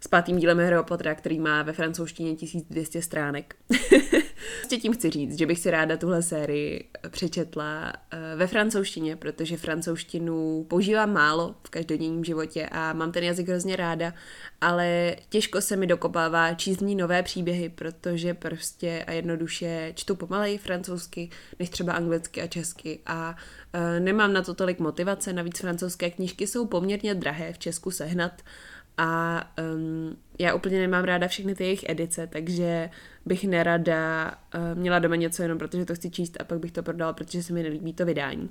s 0.00 0.08
pátým 0.08 0.38
dílem 0.38 0.58
Harryho 0.58 0.84
Pottera, 0.84 1.14
který 1.14 1.38
má 1.38 1.62
ve 1.62 1.72
francouzštině 1.72 2.34
1200 2.34 3.02
stránek. 3.02 3.54
Prostě 4.58 4.76
tím 4.76 4.92
chci 4.92 5.10
říct, 5.10 5.38
že 5.38 5.46
bych 5.46 5.58
si 5.58 5.70
ráda 5.70 5.96
tuhle 5.96 6.22
sérii 6.22 6.90
přečetla 7.08 7.92
eh, 8.10 8.36
ve 8.36 8.46
francouzštině, 8.46 9.16
protože 9.16 9.56
francouzštinu 9.56 10.66
používám 10.68 11.12
málo 11.12 11.54
v 11.66 11.70
každodenním 11.70 12.24
životě 12.24 12.68
a 12.72 12.92
mám 12.92 13.12
ten 13.12 13.24
jazyk 13.24 13.48
hrozně 13.48 13.76
ráda, 13.76 14.14
ale 14.60 15.16
těžko 15.28 15.60
se 15.60 15.76
mi 15.76 15.86
dokopává 15.86 16.54
číst 16.54 16.80
ní 16.80 16.94
nové 16.94 17.22
příběhy, 17.22 17.68
protože 17.68 18.34
prostě 18.34 19.04
a 19.06 19.12
jednoduše 19.12 19.92
čtu 19.94 20.16
pomalej 20.16 20.58
francouzsky, 20.58 21.30
než 21.58 21.68
třeba 21.68 21.92
anglicky 21.92 22.42
a 22.42 22.46
česky 22.46 23.00
a 23.06 23.36
eh, 23.72 24.00
nemám 24.00 24.32
na 24.32 24.42
to 24.42 24.54
tolik 24.54 24.78
motivace, 24.78 25.32
navíc 25.32 25.58
francouzské 25.58 26.10
knížky 26.10 26.46
jsou 26.46 26.66
poměrně 26.66 27.14
drahé 27.14 27.52
v 27.52 27.58
Česku 27.58 27.90
sehnat 27.90 28.42
a 29.00 29.44
um, 29.74 30.16
já 30.38 30.54
úplně 30.54 30.78
nemám 30.78 31.04
ráda 31.04 31.28
všechny 31.28 31.54
ty 31.54 31.64
jejich 31.64 31.88
edice, 31.88 32.26
takže 32.26 32.90
bych 33.26 33.44
nerada 33.44 34.34
uh, 34.54 34.78
měla 34.78 34.98
doma 34.98 35.16
něco 35.16 35.42
jenom 35.42 35.58
protože 35.58 35.84
to 35.84 35.94
chci 35.94 36.10
číst 36.10 36.40
a 36.40 36.44
pak 36.44 36.58
bych 36.58 36.72
to 36.72 36.82
prodala, 36.82 37.12
protože 37.12 37.42
se 37.42 37.52
mi 37.52 37.62
nelíbí 37.62 37.92
to 37.92 38.06
vydání. 38.06 38.50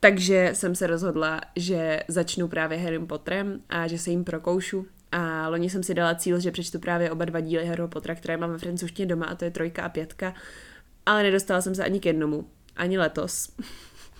Takže 0.00 0.50
jsem 0.52 0.74
se 0.74 0.86
rozhodla, 0.86 1.40
že 1.56 2.02
začnu 2.08 2.48
právě 2.48 2.78
Harry 2.78 2.98
Potterem 2.98 3.60
a 3.68 3.86
že 3.86 3.98
se 3.98 4.10
jim 4.10 4.24
prokoušu. 4.24 4.86
A 5.12 5.48
loni 5.48 5.70
jsem 5.70 5.82
si 5.82 5.94
dala 5.94 6.14
cíl, 6.14 6.40
že 6.40 6.50
přečtu 6.50 6.78
právě 6.78 7.10
oba 7.10 7.24
dva 7.24 7.40
díly 7.40 7.66
Harry 7.66 7.88
Pottera, 7.88 8.14
které 8.14 8.36
mám 8.36 8.50
ve 8.50 8.58
francouzštině 8.58 9.06
doma, 9.06 9.26
a 9.26 9.34
to 9.34 9.44
je 9.44 9.50
trojka 9.50 9.82
a 9.82 9.88
pětka. 9.88 10.34
Ale 11.06 11.22
nedostala 11.22 11.60
jsem 11.60 11.74
se 11.74 11.84
ani 11.84 12.00
k 12.00 12.06
jednomu. 12.06 12.48
Ani 12.76 12.98
letos. 12.98 13.56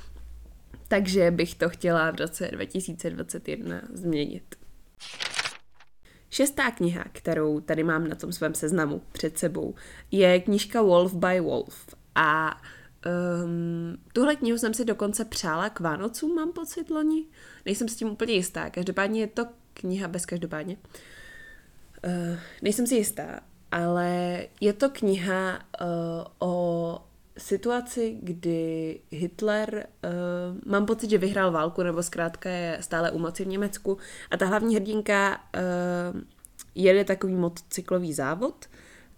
Takže 0.88 1.30
bych 1.30 1.54
to 1.54 1.68
chtěla 1.68 2.10
v 2.10 2.16
roce 2.16 2.48
2021 2.52 3.82
změnit. 3.92 4.56
Šestá 6.30 6.70
kniha, 6.70 7.04
kterou 7.12 7.60
tady 7.60 7.84
mám 7.84 8.08
na 8.08 8.14
tom 8.14 8.32
svém 8.32 8.54
seznamu 8.54 9.02
před 9.12 9.38
sebou, 9.38 9.74
je 10.10 10.40
knížka 10.40 10.82
Wolf 10.82 11.14
by 11.14 11.40
Wolf. 11.40 11.94
A 12.14 12.60
um, 13.44 13.96
tuhle 14.12 14.36
knihu 14.36 14.58
jsem 14.58 14.74
si 14.74 14.84
dokonce 14.84 15.24
přála 15.24 15.70
k 15.70 15.80
Vánocům, 15.80 16.34
mám 16.34 16.52
pocit, 16.52 16.90
loni. 16.90 17.24
Nejsem 17.64 17.88
s 17.88 17.96
tím 17.96 18.10
úplně 18.10 18.34
jistá. 18.34 18.70
Každopádně 18.70 19.20
je 19.20 19.26
to 19.26 19.46
kniha 19.74 20.08
bez 20.08 20.26
každopádně. 20.26 20.76
Uh, 22.06 22.38
nejsem 22.62 22.86
si 22.86 22.94
jistá, 22.94 23.40
ale 23.72 24.42
je 24.60 24.72
to 24.72 24.90
kniha 24.90 25.58
uh, 25.80 25.86
o 26.38 27.05
situaci, 27.38 28.18
kdy 28.22 29.00
Hitler, 29.10 29.86
uh, 30.04 30.70
mám 30.72 30.86
pocit, 30.86 31.10
že 31.10 31.18
vyhrál 31.18 31.52
válku, 31.52 31.82
nebo 31.82 32.02
zkrátka 32.02 32.50
je 32.50 32.78
stále 32.80 33.10
u 33.10 33.18
moci 33.18 33.44
v 33.44 33.48
Německu, 33.48 33.98
a 34.30 34.36
ta 34.36 34.46
hlavní 34.46 34.74
hrdinka 34.74 35.40
uh, 36.14 36.20
jede 36.74 37.04
takový 37.04 37.34
motocyklový 37.34 38.12
závod 38.12 38.66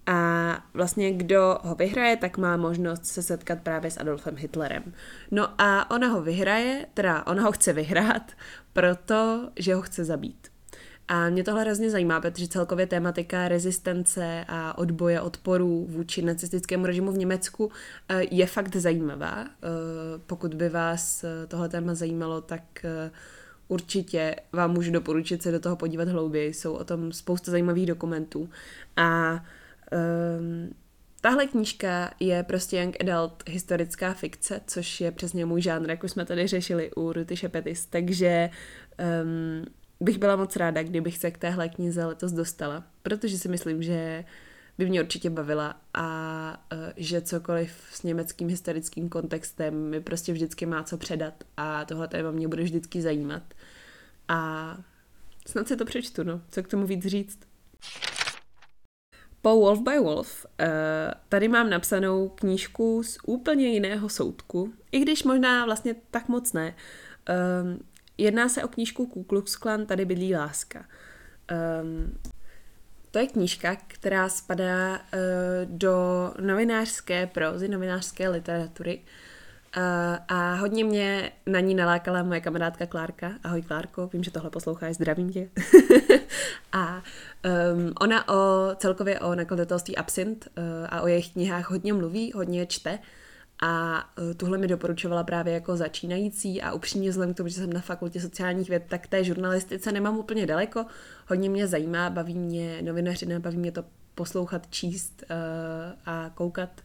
a 0.06 0.64
vlastně 0.74 1.12
kdo 1.12 1.58
ho 1.62 1.74
vyhraje, 1.74 2.16
tak 2.16 2.38
má 2.38 2.56
možnost 2.56 3.04
se 3.04 3.22
setkat 3.22 3.60
právě 3.62 3.90
s 3.90 4.00
Adolfem 4.00 4.36
Hitlerem. 4.36 4.92
No 5.30 5.48
a 5.58 5.90
ona 5.90 6.08
ho 6.08 6.22
vyhraje, 6.22 6.86
teda 6.94 7.26
ona 7.26 7.42
ho 7.42 7.52
chce 7.52 7.72
vyhrát, 7.72 8.32
protože 8.72 9.74
ho 9.74 9.82
chce 9.82 10.04
zabít. 10.04 10.48
A 11.08 11.28
mě 11.28 11.44
tohle 11.44 11.62
hrozně 11.62 11.90
zajímá, 11.90 12.20
protože 12.20 12.48
celkově 12.48 12.86
tématika 12.86 13.48
rezistence 13.48 14.44
a 14.48 14.78
odboje 14.78 15.20
odporu 15.20 15.86
vůči 15.88 16.22
nacistickému 16.22 16.86
režimu 16.86 17.12
v 17.12 17.18
Německu 17.18 17.72
eh, 18.08 18.22
je 18.30 18.46
fakt 18.46 18.76
zajímavá. 18.76 19.44
Eh, 19.44 19.68
pokud 20.26 20.54
by 20.54 20.68
vás 20.68 21.24
eh, 21.24 21.46
tohle 21.46 21.68
téma 21.68 21.94
zajímalo, 21.94 22.40
tak 22.40 22.86
určitě 23.68 24.36
vám 24.52 24.72
můžu 24.72 24.92
doporučit 24.92 25.42
se 25.42 25.52
do 25.52 25.60
toho 25.60 25.76
podívat 25.76 26.08
hlouběji. 26.08 26.54
Jsou 26.54 26.72
o 26.72 26.84
tom 26.84 27.12
spousta 27.12 27.50
zajímavých 27.50 27.86
dokumentů. 27.86 28.50
A 28.96 29.32
um, 30.42 30.74
tahle 31.20 31.46
knížka 31.46 32.10
je 32.20 32.42
prostě 32.42 32.76
young 32.76 32.96
adult 33.00 33.42
historická 33.48 34.14
fikce, 34.14 34.60
což 34.66 35.00
je 35.00 35.12
přesně 35.12 35.46
můj 35.46 35.62
žánr, 35.62 35.90
jak 35.90 36.04
už 36.04 36.10
jsme 36.10 36.24
tady 36.24 36.46
řešili 36.46 36.90
u 36.96 37.12
Ruty 37.12 37.36
Šepetis. 37.36 37.86
Takže 37.86 38.50
um, 39.22 39.64
bych 40.00 40.18
byla 40.18 40.36
moc 40.36 40.56
ráda, 40.56 40.82
kdybych 40.82 41.18
se 41.18 41.30
k 41.30 41.38
téhle 41.38 41.68
knize 41.68 42.04
letos 42.04 42.32
dostala, 42.32 42.84
protože 43.02 43.38
si 43.38 43.48
myslím, 43.48 43.82
že 43.82 44.24
by 44.78 44.88
mě 44.88 45.02
určitě 45.02 45.30
bavila 45.30 45.80
a 45.94 46.66
uh, 46.72 46.78
že 46.96 47.20
cokoliv 47.20 47.72
s 47.92 48.02
německým 48.02 48.48
historickým 48.48 49.08
kontextem 49.08 49.90
mi 49.90 50.00
prostě 50.00 50.32
vždycky 50.32 50.66
má 50.66 50.82
co 50.82 50.98
předat 50.98 51.44
a 51.56 51.84
tohle 51.84 52.08
téma 52.08 52.30
mě 52.30 52.48
bude 52.48 52.62
vždycky 52.62 53.02
zajímat. 53.02 53.42
A 54.28 54.76
snad 55.46 55.68
si 55.68 55.76
to 55.76 55.84
přečtu, 55.84 56.22
no. 56.22 56.40
Co 56.50 56.62
k 56.62 56.68
tomu 56.68 56.86
víc 56.86 57.06
říct? 57.06 57.38
Po 59.42 59.60
Wolf 59.60 59.80
by 59.80 59.98
Wolf 59.98 60.46
uh, 60.46 60.66
tady 61.28 61.48
mám 61.48 61.70
napsanou 61.70 62.28
knížku 62.28 63.02
z 63.02 63.18
úplně 63.26 63.68
jiného 63.68 64.08
soudku, 64.08 64.72
i 64.92 65.00
když 65.00 65.24
možná 65.24 65.64
vlastně 65.64 65.94
tak 66.10 66.28
moc 66.28 66.52
ne. 66.52 66.74
Jedná 68.18 68.48
se 68.48 68.64
o 68.64 68.68
knížku 68.68 69.06
Ku 69.06 69.22
Klux 69.22 69.56
Klan, 69.56 69.86
tady 69.86 70.04
bydlí 70.04 70.34
láska. 70.34 70.84
Um, 71.82 72.18
to 73.10 73.18
je 73.18 73.26
knížka, 73.26 73.76
která 73.86 74.28
spadá 74.28 74.98
uh, 74.98 74.98
do 75.64 75.94
novinářské 76.40 77.26
prózy, 77.26 77.68
novinářské 77.68 78.28
literatury. 78.28 79.00
Uh, 79.76 79.82
a 80.28 80.54
hodně 80.54 80.84
mě 80.84 81.32
na 81.46 81.60
ní 81.60 81.74
nalákala 81.74 82.22
moje 82.22 82.40
kamarádka 82.40 82.86
Klárka. 82.86 83.32
Ahoj 83.44 83.62
Klárko, 83.62 84.10
vím, 84.12 84.24
že 84.24 84.30
tohle 84.30 84.50
posloucháš, 84.50 84.94
zdravím 84.94 85.30
tě. 85.32 85.48
a 86.72 87.02
um, 87.74 87.92
ona 88.00 88.28
o 88.28 88.74
celkově 88.76 89.20
o 89.20 89.34
nakladatelství 89.34 89.96
Absint 89.96 90.48
uh, 90.58 90.64
a 90.88 91.00
o 91.00 91.06
jejich 91.06 91.32
knihách 91.32 91.70
hodně 91.70 91.92
mluví, 91.92 92.32
hodně 92.32 92.66
čte. 92.66 92.98
A 93.62 94.04
e, 94.30 94.34
tuhle 94.34 94.58
mi 94.58 94.66
doporučovala 94.66 95.24
právě 95.24 95.54
jako 95.54 95.76
začínající 95.76 96.62
a 96.62 96.72
upřímně 96.72 97.10
vzhledem 97.10 97.34
k 97.34 97.36
tomu, 97.36 97.48
že 97.48 97.54
jsem 97.54 97.72
na 97.72 97.80
fakultě 97.80 98.20
sociálních 98.20 98.68
věd, 98.68 98.82
tak 98.88 99.06
té 99.06 99.24
žurnalistice 99.24 99.92
nemám 99.92 100.18
úplně 100.18 100.46
daleko. 100.46 100.86
Hodně 101.28 101.50
mě 101.50 101.66
zajímá, 101.66 102.10
baví 102.10 102.34
mě 102.34 102.82
novinařina, 102.82 103.38
baví 103.38 103.56
mě 103.56 103.72
to 103.72 103.84
poslouchat, 104.14 104.66
číst 104.70 105.24
uh, 105.30 105.36
a 106.06 106.30
koukat 106.34 106.80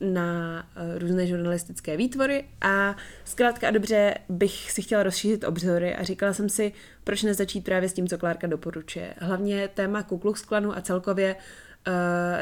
na 0.00 0.66
uh, 0.76 0.98
různé 0.98 1.26
žurnalistické 1.26 1.96
výtvory 1.96 2.44
a 2.60 2.96
zkrátka 3.24 3.68
a 3.68 3.70
dobře 3.70 4.14
bych 4.28 4.72
si 4.72 4.82
chtěla 4.82 5.02
rozšířit 5.02 5.44
obzory 5.44 5.94
a 5.94 6.02
říkala 6.02 6.32
jsem 6.32 6.48
si, 6.48 6.72
proč 7.04 7.22
nezačít 7.22 7.64
právě 7.64 7.88
s 7.88 7.92
tím, 7.92 8.08
co 8.08 8.18
Klárka 8.18 8.46
doporučuje. 8.46 9.14
Hlavně 9.18 9.68
téma 9.68 10.02
Ku 10.02 10.18
Klux 10.18 10.42
Klanu 10.42 10.76
a 10.76 10.80
celkově 10.80 11.34
uh, 11.34 11.92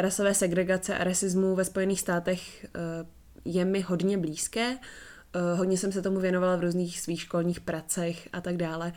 rasové 0.01 0.35
segregace 0.35 0.99
a 0.99 1.05
rasismu 1.05 1.55
ve 1.55 1.65
Spojených 1.65 2.01
státech 2.01 2.67
uh, 2.75 3.07
je 3.45 3.65
mi 3.65 3.81
hodně 3.81 4.19
blízké. 4.19 4.71
Uh, 4.71 5.59
hodně 5.59 5.79
jsem 5.79 5.93
se 5.93 6.03
tomu 6.03 6.21
věnovala 6.21 6.57
v 6.57 6.61
různých 6.61 7.01
svých 7.01 7.21
školních 7.21 7.61
pracech 7.61 8.29
a 8.33 8.41
tak 8.41 8.57
dále. 8.57 8.93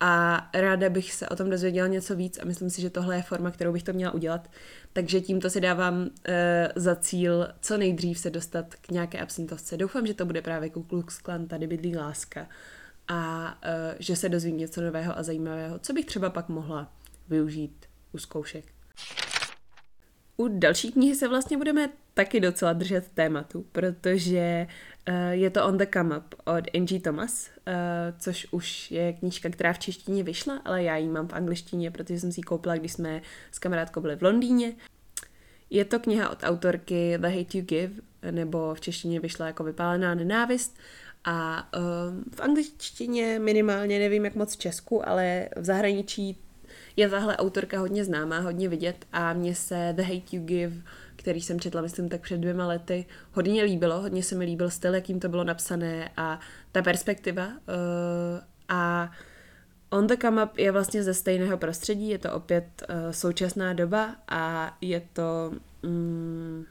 A 0.00 0.50
ráda 0.54 0.90
bych 0.90 1.12
se 1.12 1.28
o 1.28 1.36
tom 1.36 1.50
dozvěděla 1.50 1.88
něco 1.88 2.16
víc 2.16 2.38
a 2.38 2.44
myslím 2.44 2.70
si, 2.70 2.80
že 2.80 2.90
tohle 2.90 3.16
je 3.16 3.22
forma, 3.22 3.50
kterou 3.50 3.72
bych 3.72 3.82
to 3.82 3.92
měla 3.92 4.14
udělat. 4.14 4.50
Takže 4.92 5.20
tímto 5.20 5.50
si 5.50 5.60
dávám 5.60 6.00
uh, 6.00 6.08
za 6.74 6.96
cíl 6.96 7.48
co 7.60 7.76
nejdřív 7.76 8.18
se 8.18 8.30
dostat 8.30 8.74
k 8.74 8.90
nějaké 8.90 9.18
absintovce. 9.20 9.76
Doufám, 9.76 10.06
že 10.06 10.14
to 10.14 10.26
bude 10.26 10.42
právě 10.42 10.70
Ku 10.70 10.82
Klux 10.82 11.18
Klan, 11.18 11.46
tady 11.46 11.66
bydlí 11.66 11.96
láska. 11.96 12.48
A 13.08 13.46
uh, 13.64 13.96
že 13.98 14.16
se 14.16 14.28
dozvím 14.28 14.58
něco 14.58 14.80
nového 14.80 15.18
a 15.18 15.22
zajímavého, 15.22 15.78
co 15.78 15.92
bych 15.92 16.06
třeba 16.06 16.30
pak 16.30 16.48
mohla 16.48 16.92
využít 17.28 17.86
u 18.12 18.18
zkoušek. 18.18 18.64
U 20.40 20.48
další 20.48 20.92
knihy 20.92 21.14
se 21.14 21.28
vlastně 21.28 21.56
budeme 21.56 21.90
taky 22.14 22.40
docela 22.40 22.72
držet 22.72 23.08
tématu, 23.14 23.66
protože 23.72 24.66
uh, 25.08 25.14
je 25.30 25.50
to 25.50 25.66
On 25.66 25.78
the 25.78 25.86
Come 25.92 26.18
Up 26.18 26.34
od 26.44 26.64
Angie 26.74 27.00
Thomas, 27.00 27.50
uh, 27.66 27.72
což 28.18 28.46
už 28.50 28.90
je 28.90 29.12
knížka, 29.12 29.48
která 29.48 29.72
v 29.72 29.78
češtině 29.78 30.22
vyšla, 30.22 30.62
ale 30.64 30.82
já 30.82 30.96
ji 30.96 31.08
mám 31.08 31.28
v 31.28 31.32
angličtině, 31.32 31.90
protože 31.90 32.20
jsem 32.20 32.32
si 32.32 32.40
ji 32.40 32.44
koupila, 32.44 32.76
když 32.76 32.92
jsme 32.92 33.22
s 33.52 33.58
kamarádkou 33.58 34.00
byli 34.00 34.16
v 34.16 34.22
Londýně. 34.22 34.72
Je 35.70 35.84
to 35.84 35.98
kniha 36.00 36.30
od 36.30 36.38
autorky 36.42 37.18
The 37.18 37.28
Hate 37.28 37.58
You 37.58 37.64
Give, 37.64 37.94
nebo 38.30 38.74
v 38.74 38.80
češtině 38.80 39.20
vyšla 39.20 39.46
jako 39.46 39.64
Vypálená 39.64 40.14
nenávist. 40.14 40.78
A 41.24 41.68
um, 41.78 42.24
v 42.36 42.40
angličtině 42.40 43.38
minimálně 43.38 43.98
nevím, 43.98 44.24
jak 44.24 44.34
moc 44.34 44.56
v 44.56 44.58
Česku, 44.58 45.08
ale 45.08 45.48
v 45.56 45.64
zahraničí 45.64 46.38
je 46.98 47.08
tahle 47.08 47.36
autorka 47.36 47.78
hodně 47.78 48.04
známá, 48.04 48.38
hodně 48.38 48.68
vidět 48.68 49.06
a 49.12 49.32
mně 49.32 49.54
se 49.54 49.92
The 49.96 50.02
Hate 50.02 50.36
You 50.36 50.44
Give, 50.44 50.76
který 51.16 51.40
jsem 51.40 51.60
četla, 51.60 51.82
myslím, 51.82 52.08
tak 52.08 52.20
před 52.20 52.38
dvěma 52.38 52.66
lety, 52.66 53.06
hodně 53.32 53.62
líbilo, 53.62 54.00
hodně 54.00 54.22
se 54.22 54.34
mi 54.34 54.44
líbil 54.44 54.70
styl, 54.70 54.94
jakým 54.94 55.20
to 55.20 55.28
bylo 55.28 55.44
napsané 55.44 56.10
a 56.16 56.40
ta 56.72 56.82
perspektiva 56.82 57.46
uh, 57.46 57.52
a 58.68 59.10
On 59.90 60.06
the 60.06 60.16
Come 60.16 60.44
Up 60.44 60.58
je 60.58 60.72
vlastně 60.72 61.02
ze 61.02 61.14
stejného 61.14 61.58
prostředí, 61.58 62.08
je 62.08 62.18
to 62.18 62.32
opět 62.32 62.66
uh, 62.88 63.10
současná 63.10 63.72
doba 63.72 64.16
a 64.28 64.76
je 64.80 65.02
to 65.12 65.52
um, 65.82 66.66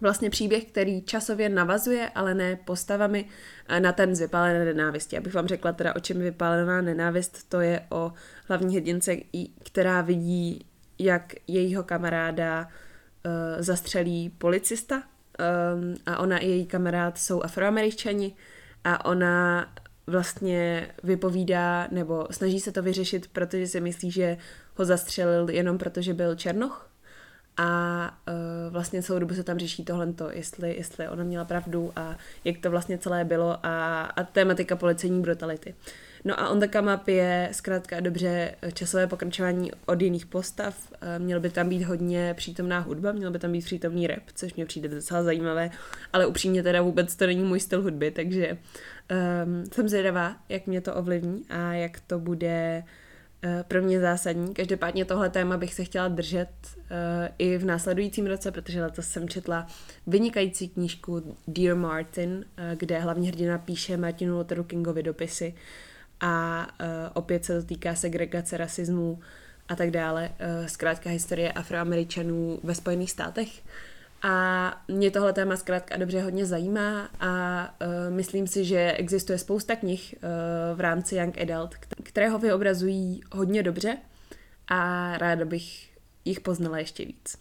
vlastně 0.00 0.30
příběh, 0.30 0.64
který 0.64 1.02
časově 1.02 1.48
navazuje, 1.48 2.10
ale 2.14 2.34
ne 2.34 2.56
postavami 2.56 3.28
eh, 3.68 3.80
na 3.80 3.92
ten 3.92 4.14
z 4.14 4.20
vypálené 4.20 4.64
nenávisti. 4.64 5.18
Abych 5.18 5.34
vám 5.34 5.46
řekla 5.46 5.72
teda, 5.72 5.96
o 5.96 6.00
čem 6.00 6.18
vypálená 6.18 6.82
nenávist, 6.82 7.48
to 7.48 7.60
je 7.60 7.80
o 7.90 8.12
hlavní 8.48 8.76
hrdince, 8.76 9.16
která 9.62 10.00
vidí, 10.02 10.66
jak 10.98 11.32
jejího 11.46 11.82
kamaráda 11.82 12.68
uh, 12.68 13.32
zastřelí 13.62 14.30
policista 14.30 14.96
um, 14.96 15.94
a 16.06 16.18
ona 16.18 16.38
i 16.38 16.48
její 16.48 16.66
kamarád 16.66 17.18
jsou 17.18 17.42
afroameričani 17.42 18.34
a 18.84 19.04
ona 19.04 19.66
vlastně 20.06 20.88
vypovídá 21.02 21.88
nebo 21.90 22.26
snaží 22.30 22.60
se 22.60 22.72
to 22.72 22.82
vyřešit, 22.82 23.28
protože 23.28 23.66
si 23.66 23.80
myslí, 23.80 24.10
že 24.10 24.36
ho 24.74 24.84
zastřelil 24.84 25.50
jenom 25.50 25.78
proto, 25.78 26.02
že 26.02 26.14
byl 26.14 26.34
černoch 26.34 26.90
a 27.56 28.10
uh, 28.28 28.72
vlastně 28.72 29.02
celou 29.02 29.18
dobu 29.18 29.34
se 29.34 29.42
tam 29.42 29.58
řeší 29.58 29.84
tohle, 29.84 30.14
jestli, 30.32 30.76
jestli 30.76 31.08
ona 31.08 31.24
měla 31.24 31.44
pravdu 31.44 31.92
a 31.96 32.16
jak 32.44 32.58
to 32.58 32.70
vlastně 32.70 32.98
celé 32.98 33.24
bylo 33.24 33.58
a, 33.62 34.02
a 34.02 34.22
tématika 34.22 34.76
policejní 34.76 35.22
brutality. 35.22 35.74
No 36.24 36.40
a 36.40 36.48
On 36.48 36.60
Come 36.72 36.96
Up 36.96 37.08
je 37.08 37.48
zkrátka 37.52 38.00
dobře 38.00 38.54
časové 38.74 39.06
pokračování 39.06 39.70
od 39.86 40.02
jiných 40.02 40.26
postav. 40.26 40.88
Uh, 40.90 41.24
měl 41.24 41.40
by 41.40 41.50
tam 41.50 41.68
být 41.68 41.82
hodně 41.82 42.34
přítomná 42.36 42.78
hudba, 42.78 43.12
měl 43.12 43.30
by 43.30 43.38
tam 43.38 43.52
být 43.52 43.64
přítomný 43.64 44.06
rap, 44.06 44.22
což 44.34 44.54
mě 44.54 44.66
přijde 44.66 44.88
docela 44.88 45.22
zajímavé, 45.22 45.70
ale 46.12 46.26
upřímně 46.26 46.62
teda 46.62 46.82
vůbec 46.82 47.16
to 47.16 47.26
není 47.26 47.42
můj 47.42 47.60
styl 47.60 47.82
hudby, 47.82 48.10
takže 48.10 48.58
um, 49.46 49.64
jsem 49.72 49.88
zvědavá, 49.88 50.36
jak 50.48 50.66
mě 50.66 50.80
to 50.80 50.94
ovlivní 50.94 51.44
a 51.50 51.72
jak 51.72 52.00
to 52.00 52.18
bude 52.18 52.82
uh, 52.82 52.88
Eh, 52.88 53.03
pro 53.68 53.82
mě 53.82 54.00
zásadní. 54.00 54.54
Každopádně 54.54 55.04
tohle 55.04 55.30
téma 55.30 55.56
bych 55.56 55.74
se 55.74 55.84
chtěla 55.84 56.08
držet 56.08 56.48
uh, 56.66 56.76
i 57.38 57.58
v 57.58 57.64
následujícím 57.64 58.26
roce, 58.26 58.52
protože 58.52 58.82
letos 58.82 59.08
jsem 59.08 59.28
četla 59.28 59.66
vynikající 60.06 60.68
knížku 60.68 61.36
Dear 61.48 61.76
Martin, 61.76 62.30
uh, 62.30 62.44
kde 62.78 62.98
hlavní 62.98 63.28
hrdina 63.28 63.58
píše 63.58 63.96
Martinu 63.96 64.38
Lutheru 64.38 64.64
Kingovi 64.64 65.02
dopisy 65.02 65.54
a 66.20 66.66
opět 67.14 67.44
se 67.44 67.60
to 67.60 67.66
týká 67.66 67.94
segregace, 67.94 68.56
rasismu 68.56 69.20
a 69.68 69.76
tak 69.76 69.90
dále. 69.90 70.30
Zkrátka 70.66 71.10
historie 71.10 71.52
afroameričanů 71.52 72.60
ve 72.62 72.74
Spojených 72.74 73.10
státech. 73.10 73.48
A 74.22 74.84
mě 74.88 75.10
tohle 75.10 75.32
téma 75.32 75.56
zkrátka 75.56 75.96
dobře 75.96 76.20
hodně 76.20 76.46
zajímá 76.46 77.10
a 77.20 77.62
uh, 77.80 78.14
myslím 78.14 78.46
si, 78.46 78.64
že 78.64 78.92
existuje 78.92 79.38
spousta 79.38 79.76
knih 79.76 80.14
uh, 80.14 80.76
v 80.76 80.80
rámci 80.80 81.16
Young 81.16 81.38
Adult, 81.38 81.74
které 82.02 82.28
ho 82.28 82.38
vyobrazují 82.38 83.20
hodně 83.32 83.62
dobře 83.62 83.96
a 84.68 85.12
ráda 85.18 85.44
bych 85.44 85.90
jich 86.24 86.40
poznala 86.40 86.78
ještě 86.78 87.04
víc. 87.04 87.38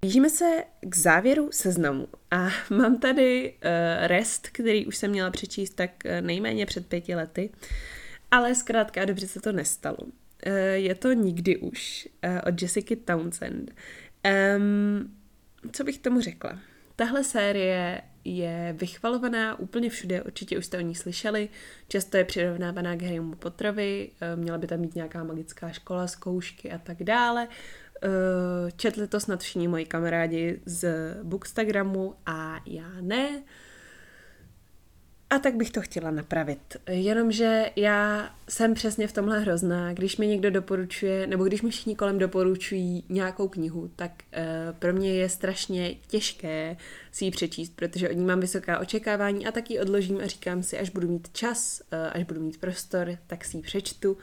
Blížíme 0.00 0.30
se 0.30 0.64
k 0.80 0.96
závěru 0.96 1.48
seznamu 1.52 2.08
a 2.30 2.48
mám 2.70 2.98
tady 2.98 3.52
uh, 3.52 4.06
rest, 4.06 4.48
který 4.48 4.86
už 4.86 4.96
jsem 4.96 5.10
měla 5.10 5.30
přečíst 5.30 5.70
tak 5.70 5.90
nejméně 6.20 6.66
před 6.66 6.86
pěti 6.86 7.14
lety, 7.14 7.50
ale 8.30 8.54
zkrátka 8.54 9.04
dobře 9.04 9.26
se 9.26 9.40
to 9.40 9.52
nestalo. 9.52 9.96
Uh, 10.00 10.52
je 10.72 10.94
to 10.94 11.12
Nikdy 11.12 11.56
už 11.56 12.08
uh, 12.24 12.40
od 12.48 12.62
Jessica 12.62 12.94
Townsend. 13.04 13.70
Um, 14.56 15.16
co 15.72 15.84
bych 15.84 15.98
tomu 15.98 16.20
řekla? 16.20 16.58
Tahle 16.96 17.24
série 17.24 18.02
je 18.24 18.74
vychvalovaná 18.78 19.58
úplně 19.58 19.90
všude, 19.90 20.22
určitě 20.22 20.58
už 20.58 20.66
jste 20.66 20.78
o 20.78 20.80
ní 20.80 20.94
slyšeli, 20.94 21.48
často 21.88 22.16
je 22.16 22.24
přirovnávaná 22.24 22.96
k 22.96 23.02
Harrymu 23.02 23.34
Potterovi, 23.34 24.10
měla 24.34 24.58
by 24.58 24.66
tam 24.66 24.82
být 24.82 24.94
nějaká 24.94 25.24
magická 25.24 25.68
škola, 25.68 26.06
zkoušky 26.06 26.72
a 26.72 26.78
tak 26.78 27.02
dále. 27.02 27.48
Četli 28.76 29.08
to 29.08 29.20
snad 29.20 29.40
všichni 29.40 29.68
moji 29.68 29.86
kamarádi 29.86 30.60
z 30.64 30.88
Bookstagramu 31.22 32.14
a 32.26 32.60
já 32.66 32.90
ne. 33.00 33.42
A 35.34 35.38
tak 35.38 35.54
bych 35.54 35.70
to 35.70 35.80
chtěla 35.80 36.10
napravit. 36.10 36.76
Jenomže 36.88 37.70
já 37.76 38.34
jsem 38.48 38.74
přesně 38.74 39.08
v 39.08 39.12
tomhle 39.12 39.40
hrozná. 39.40 39.92
Když 39.92 40.16
mi 40.16 40.26
někdo 40.26 40.50
doporučuje, 40.50 41.26
nebo 41.26 41.44
když 41.44 41.62
mi 41.62 41.70
všichni 41.70 41.96
kolem 41.96 42.18
doporučují 42.18 43.04
nějakou 43.08 43.48
knihu, 43.48 43.90
tak 43.96 44.10
uh, 44.12 44.78
pro 44.78 44.92
mě 44.92 45.14
je 45.14 45.28
strašně 45.28 45.94
těžké 45.94 46.76
si 47.12 47.24
ji 47.24 47.30
přečíst, 47.30 47.76
protože 47.76 48.10
od 48.10 48.12
ní 48.12 48.24
mám 48.24 48.40
vysoká 48.40 48.78
očekávání 48.78 49.46
a 49.46 49.52
tak 49.52 49.70
ji 49.70 49.80
odložím 49.80 50.20
a 50.20 50.26
říkám 50.26 50.62
si, 50.62 50.78
až 50.78 50.90
budu 50.90 51.08
mít 51.08 51.28
čas, 51.32 51.82
uh, 51.92 51.98
až 52.12 52.24
budu 52.24 52.40
mít 52.40 52.60
prostor, 52.60 53.18
tak 53.26 53.44
si 53.44 53.56
ji 53.56 53.62
přečtu. 53.62 54.16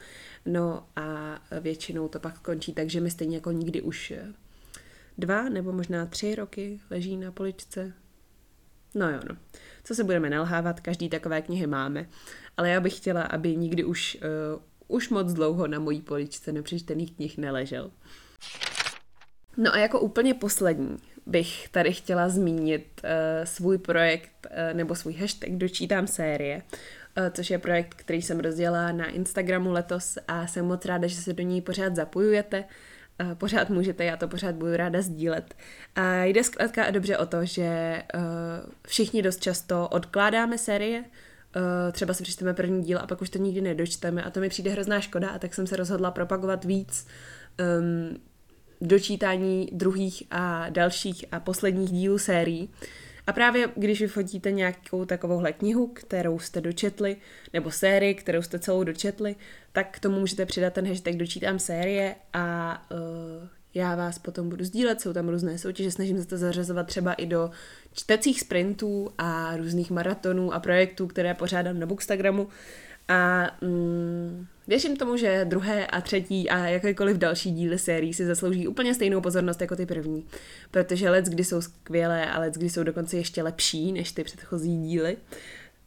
No 0.46 0.86
a 0.96 1.38
většinou 1.60 2.08
to 2.08 2.20
pak 2.20 2.38
končí 2.38 2.72
tak, 2.72 2.90
že 2.90 3.00
mi 3.00 3.10
stejně 3.10 3.36
jako 3.36 3.52
nikdy 3.52 3.82
už 3.82 4.12
dva 5.18 5.48
nebo 5.48 5.72
možná 5.72 6.06
tři 6.06 6.34
roky 6.34 6.80
leží 6.90 7.16
na 7.16 7.32
poličce. 7.32 7.92
No 8.94 9.10
jo, 9.10 9.20
no. 9.28 9.36
Co 9.84 9.94
se 9.94 10.04
budeme 10.04 10.30
nalhávat, 10.30 10.80
každý 10.80 11.08
takové 11.08 11.42
knihy 11.42 11.66
máme. 11.66 12.06
Ale 12.56 12.70
já 12.70 12.80
bych 12.80 12.96
chtěla, 12.96 13.22
aby 13.22 13.56
nikdy 13.56 13.84
už, 13.84 14.18
uh, 14.56 14.96
už 14.96 15.08
moc 15.08 15.32
dlouho 15.32 15.66
na 15.66 15.78
mojí 15.78 16.00
poličce 16.00 16.52
nepřečtených 16.52 17.12
knih 17.16 17.38
neležel. 17.38 17.90
No 19.56 19.74
a 19.74 19.78
jako 19.78 20.00
úplně 20.00 20.34
poslední 20.34 20.96
bych 21.26 21.68
tady 21.68 21.92
chtěla 21.92 22.28
zmínit 22.28 23.00
uh, 23.04 23.10
svůj 23.44 23.78
projekt 23.78 24.46
uh, 24.50 24.76
nebo 24.76 24.94
svůj 24.94 25.14
hashtag 25.14 25.50
Dočítám 25.50 26.06
série, 26.06 26.56
uh, 26.56 27.24
což 27.30 27.50
je 27.50 27.58
projekt, 27.58 27.94
který 27.94 28.22
jsem 28.22 28.40
rozdělala 28.40 28.92
na 28.92 29.06
Instagramu 29.06 29.72
letos 29.72 30.18
a 30.28 30.46
jsem 30.46 30.66
moc 30.66 30.84
ráda, 30.84 31.06
že 31.06 31.16
se 31.16 31.32
do 31.32 31.42
něj 31.42 31.60
pořád 31.60 31.96
zapojujete. 31.96 32.58
Uh, 32.58 32.70
pořád 33.34 33.70
můžete, 33.70 34.04
já 34.04 34.16
to 34.16 34.28
pořád 34.28 34.54
budu 34.54 34.76
ráda 34.76 35.02
sdílet. 35.02 35.54
A 35.94 36.24
jde 36.24 36.44
zkrátka 36.44 36.90
dobře 36.90 37.18
o 37.18 37.26
to, 37.26 37.44
že 37.44 38.02
uh, 38.14 38.20
všichni 38.86 39.22
dost 39.22 39.42
často 39.42 39.88
odkládáme 39.88 40.58
série, 40.58 41.00
uh, 41.00 41.62
třeba 41.92 42.14
si 42.14 42.22
přečteme 42.22 42.54
první 42.54 42.82
díl 42.82 42.98
a 42.98 43.06
pak 43.06 43.22
už 43.22 43.30
to 43.30 43.38
nikdy 43.38 43.60
nedočteme 43.60 44.22
a 44.22 44.30
to 44.30 44.40
mi 44.40 44.48
přijde 44.48 44.70
hrozná 44.70 45.00
škoda 45.00 45.30
a 45.30 45.38
tak 45.38 45.54
jsem 45.54 45.66
se 45.66 45.76
rozhodla 45.76 46.10
propagovat 46.10 46.64
víc 46.64 47.06
um, 47.80 48.18
dočítání 48.80 49.68
druhých 49.72 50.22
a 50.30 50.68
dalších 50.70 51.24
a 51.32 51.40
posledních 51.40 51.90
dílů 51.90 52.18
sérií. 52.18 52.70
A 53.26 53.32
právě 53.32 53.68
když 53.76 54.00
vyfotíte 54.00 54.52
nějakou 54.52 55.04
takovouhle 55.04 55.52
knihu, 55.52 55.86
kterou 55.86 56.38
jste 56.38 56.60
dočetli, 56.60 57.16
nebo 57.52 57.70
sérii, 57.70 58.14
kterou 58.14 58.42
jste 58.42 58.58
celou 58.58 58.84
dočetli, 58.84 59.36
tak 59.72 59.96
k 59.96 60.00
tomu 60.00 60.20
můžete 60.20 60.46
přidat 60.46 60.72
ten 60.72 60.88
hashtag 60.88 61.16
dočítám 61.16 61.58
série 61.58 62.14
a 62.32 62.76
uh, 62.90 63.48
já 63.74 63.96
vás 63.96 64.18
potom 64.18 64.48
budu 64.48 64.64
sdílet, 64.64 65.00
jsou 65.00 65.12
tam 65.12 65.28
různé 65.28 65.58
soutěže, 65.58 65.90
snažím 65.90 66.18
se 66.18 66.26
to 66.26 66.36
zařazovat 66.36 66.86
třeba 66.86 67.12
i 67.12 67.26
do 67.26 67.50
čtecích 67.92 68.40
sprintů 68.40 69.10
a 69.18 69.56
různých 69.56 69.90
maratonů 69.90 70.54
a 70.54 70.60
projektů, 70.60 71.06
které 71.06 71.34
pořádám 71.34 71.78
na 71.78 71.86
Bookstagramu. 71.86 72.48
A 73.08 73.50
mm, 73.60 74.46
věřím 74.66 74.96
tomu, 74.96 75.16
že 75.16 75.44
druhé 75.44 75.86
a 75.86 76.00
třetí 76.00 76.50
a 76.50 76.58
jakékoliv 76.66 77.16
další 77.16 77.50
díly 77.50 77.78
sérii 77.78 78.14
si 78.14 78.26
zaslouží 78.26 78.68
úplně 78.68 78.94
stejnou 78.94 79.20
pozornost 79.20 79.60
jako 79.60 79.76
ty 79.76 79.86
první. 79.86 80.26
Protože 80.70 81.10
let 81.10 81.24
kdy 81.24 81.44
jsou 81.44 81.60
skvělé 81.60 82.30
a 82.30 82.40
let 82.40 82.54
kdy 82.54 82.70
jsou 82.70 82.82
dokonce 82.82 83.16
ještě 83.16 83.42
lepší 83.42 83.92
než 83.92 84.12
ty 84.12 84.24
předchozí 84.24 84.82
díly. 84.82 85.16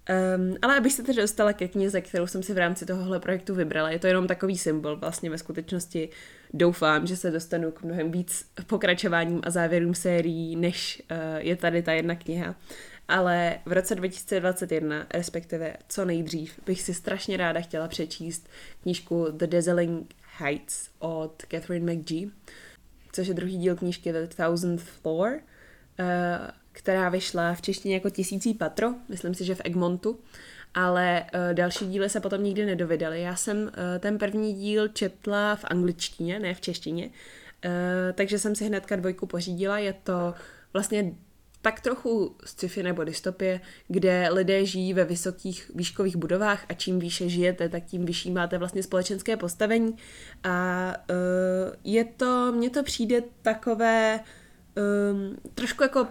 Um, 0.09 0.55
ale 0.61 0.77
abych 0.77 0.93
se 0.93 1.03
tedy 1.03 1.21
dostala 1.21 1.53
ke 1.53 1.67
knize, 1.67 2.01
kterou 2.01 2.27
jsem 2.27 2.43
si 2.43 2.53
v 2.53 2.57
rámci 2.57 2.85
tohohle 2.85 3.19
projektu 3.19 3.55
vybrala, 3.55 3.89
je 3.89 3.99
to 3.99 4.07
jenom 4.07 4.27
takový 4.27 4.57
symbol. 4.57 4.95
Vlastně 4.95 5.29
ve 5.29 5.37
skutečnosti 5.37 6.09
doufám, 6.53 7.07
že 7.07 7.17
se 7.17 7.31
dostanu 7.31 7.71
k 7.71 7.83
mnohem 7.83 8.11
víc 8.11 8.45
pokračováním 8.67 9.41
a 9.43 9.49
závěrům 9.49 9.95
sérií, 9.95 10.55
než 10.55 11.01
uh, 11.11 11.17
je 11.37 11.55
tady 11.55 11.81
ta 11.81 11.91
jedna 11.91 12.15
kniha. 12.15 12.55
Ale 13.07 13.59
v 13.65 13.71
roce 13.71 13.95
2021, 13.95 15.07
respektive 15.13 15.73
co 15.89 16.05
nejdřív, 16.05 16.59
bych 16.65 16.81
si 16.81 16.93
strašně 16.93 17.37
ráda 17.37 17.61
chtěla 17.61 17.87
přečíst 17.87 18.49
knížku 18.81 19.27
The 19.31 19.47
Dazzling 19.47 20.13
Heights 20.37 20.89
od 20.99 21.43
Catherine 21.51 21.93
McGee. 21.93 22.29
což 23.11 23.27
je 23.27 23.33
druhý 23.33 23.57
díl 23.57 23.75
knížky 23.75 24.13
The 24.13 24.35
Thousandth 24.35 24.83
Floor, 24.83 25.33
uh, 25.33 26.05
která 26.75 27.09
vyšla 27.09 27.53
v 27.53 27.61
češtině 27.61 27.93
jako 27.93 28.09
Tisící 28.09 28.53
patro, 28.53 28.93
myslím 29.09 29.33
si, 29.33 29.45
že 29.45 29.55
v 29.55 29.61
Egmontu, 29.63 30.19
ale 30.73 31.23
uh, 31.23 31.53
další 31.53 31.87
díly 31.87 32.09
se 32.09 32.19
potom 32.19 32.43
nikdy 32.43 32.65
nedovydaly. 32.65 33.21
Já 33.21 33.35
jsem 33.35 33.57
uh, 33.57 33.69
ten 33.99 34.17
první 34.17 34.53
díl 34.53 34.87
četla 34.87 35.55
v 35.55 35.65
angličtině, 35.67 36.39
ne 36.39 36.53
v 36.53 36.61
češtině, 36.61 37.05
uh, 37.05 37.71
takže 38.13 38.39
jsem 38.39 38.55
si 38.55 38.65
hnedka 38.65 38.95
dvojku 38.95 39.25
pořídila. 39.25 39.79
Je 39.79 39.93
to 39.93 40.33
vlastně 40.73 41.11
tak 41.61 41.81
trochu 41.81 42.35
sci-fi 42.45 42.83
nebo 42.83 43.03
dystopie, 43.03 43.61
kde 43.87 44.29
lidé 44.31 44.65
žijí 44.65 44.93
ve 44.93 45.05
vysokých 45.05 45.71
výškových 45.75 46.15
budovách 46.15 46.65
a 46.69 46.73
čím 46.73 46.99
výše 46.99 47.29
žijete, 47.29 47.69
tak 47.69 47.85
tím 47.85 48.05
vyšší 48.05 48.31
máte 48.31 48.57
vlastně 48.57 48.83
společenské 48.83 49.37
postavení. 49.37 49.95
A 50.43 50.87
uh, 51.09 51.15
je 51.83 52.05
to, 52.05 52.51
mně 52.51 52.69
to 52.69 52.83
přijde 52.83 53.23
takové 53.41 54.19
um, 55.11 55.37
trošku 55.53 55.83
jako 55.83 56.07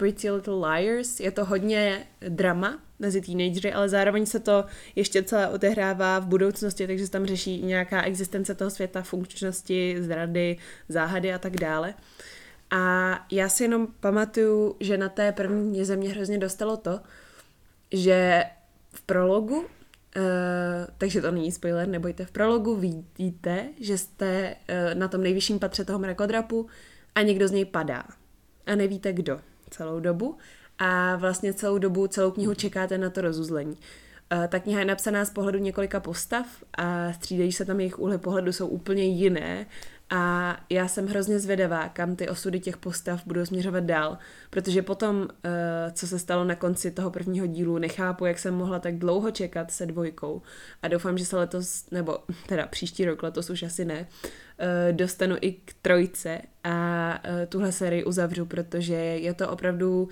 Pretty 0.00 0.30
Little 0.30 0.68
Liars, 0.68 1.20
je 1.20 1.30
to 1.30 1.44
hodně 1.44 2.06
drama 2.28 2.78
mezi 2.98 3.20
teenagery, 3.20 3.72
ale 3.72 3.88
zároveň 3.88 4.26
se 4.26 4.40
to 4.40 4.64
ještě 4.96 5.22
celé 5.22 5.48
odehrává 5.48 6.18
v 6.18 6.26
budoucnosti, 6.26 6.86
takže 6.86 7.06
se 7.06 7.12
tam 7.12 7.26
řeší 7.26 7.62
nějaká 7.62 8.02
existence 8.02 8.54
toho 8.54 8.70
světa, 8.70 9.02
funkčnosti, 9.02 9.96
zrady, 9.98 10.56
záhady 10.88 11.32
a 11.32 11.38
tak 11.38 11.56
dále. 11.56 11.94
A 12.70 13.14
já 13.32 13.48
si 13.48 13.64
jenom 13.64 13.88
pamatuju, 14.00 14.76
že 14.80 14.98
na 14.98 15.08
té 15.08 15.32
první 15.32 15.72
knize 15.72 15.96
mě 15.96 16.08
hrozně 16.08 16.38
dostalo 16.38 16.76
to, 16.76 17.00
že 17.92 18.44
v 18.92 19.02
prologu, 19.02 19.56
uh, 19.56 19.64
takže 20.98 21.20
to 21.20 21.30
není 21.30 21.52
spoiler, 21.52 21.88
nebojte, 21.88 22.24
v 22.24 22.30
prologu 22.30 22.76
vidíte, 22.76 23.68
že 23.80 23.98
jste 23.98 24.54
uh, 24.54 24.98
na 24.98 25.08
tom 25.08 25.22
nejvyšším 25.22 25.58
patře 25.58 25.84
toho 25.84 25.98
mrakodrapu 25.98 26.66
a 27.14 27.22
někdo 27.22 27.48
z 27.48 27.50
něj 27.50 27.64
padá. 27.64 28.04
A 28.66 28.74
nevíte 28.74 29.12
kdo 29.12 29.40
celou 29.70 30.00
dobu. 30.00 30.38
A 30.78 31.16
vlastně 31.16 31.52
celou 31.52 31.78
dobu, 31.78 32.06
celou 32.06 32.30
knihu 32.30 32.54
čekáte 32.54 32.98
na 32.98 33.10
to 33.10 33.20
rozuzlení. 33.20 33.76
Uh, 34.32 34.46
ta 34.46 34.58
kniha 34.58 34.80
je 34.80 34.86
napsaná 34.86 35.24
z 35.24 35.30
pohledu 35.30 35.58
několika 35.58 36.00
postav 36.00 36.46
a 36.78 37.12
střídají 37.12 37.52
se 37.52 37.64
tam 37.64 37.80
jejich 37.80 37.98
úhly 37.98 38.18
pohledu, 38.18 38.52
jsou 38.52 38.66
úplně 38.66 39.04
jiné 39.04 39.66
a 40.10 40.56
já 40.70 40.88
jsem 40.88 41.06
hrozně 41.06 41.38
zvědavá, 41.38 41.88
kam 41.88 42.16
ty 42.16 42.28
osudy 42.28 42.60
těch 42.60 42.76
postav 42.76 43.26
budou 43.26 43.46
směřovat 43.46 43.84
dál, 43.84 44.18
protože 44.50 44.82
potom, 44.82 45.28
eh, 45.44 45.90
co 45.92 46.06
se 46.06 46.18
stalo 46.18 46.44
na 46.44 46.54
konci 46.54 46.90
toho 46.90 47.10
prvního 47.10 47.46
dílu, 47.46 47.78
nechápu, 47.78 48.26
jak 48.26 48.38
jsem 48.38 48.54
mohla 48.54 48.78
tak 48.78 48.98
dlouho 48.98 49.30
čekat 49.30 49.70
se 49.70 49.86
dvojkou. 49.86 50.42
A 50.82 50.88
doufám, 50.88 51.18
že 51.18 51.24
se 51.26 51.36
letos, 51.36 51.90
nebo 51.90 52.18
teda 52.46 52.66
příští 52.66 53.04
rok, 53.04 53.22
letos 53.22 53.50
už 53.50 53.62
asi 53.62 53.84
ne, 53.84 54.06
eh, 54.58 54.92
dostanu 54.92 55.36
i 55.40 55.52
k 55.52 55.74
trojce 55.82 56.42
a 56.64 57.18
eh, 57.24 57.46
tuhle 57.46 57.72
sérii 57.72 58.04
uzavřu, 58.04 58.46
protože 58.46 58.94
je 58.94 59.34
to 59.34 59.50
opravdu 59.50 60.08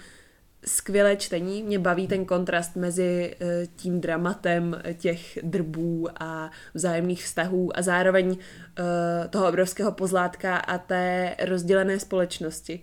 skvělé 0.68 1.16
čtení. 1.16 1.62
Mě 1.62 1.78
baví 1.78 2.06
ten 2.06 2.24
kontrast 2.24 2.76
mezi 2.76 3.36
eh, 3.40 3.66
tím 3.76 4.00
dramatem 4.00 4.82
těch 4.94 5.38
drbů 5.42 6.08
a 6.20 6.50
vzájemných 6.74 7.24
vztahů 7.24 7.78
a 7.78 7.82
zároveň 7.82 8.36
eh, 8.36 9.28
toho 9.28 9.48
obrovského 9.48 9.92
pozlátka 9.92 10.56
a 10.56 10.78
té 10.78 11.36
rozdělené 11.44 11.98
společnosti. 11.98 12.80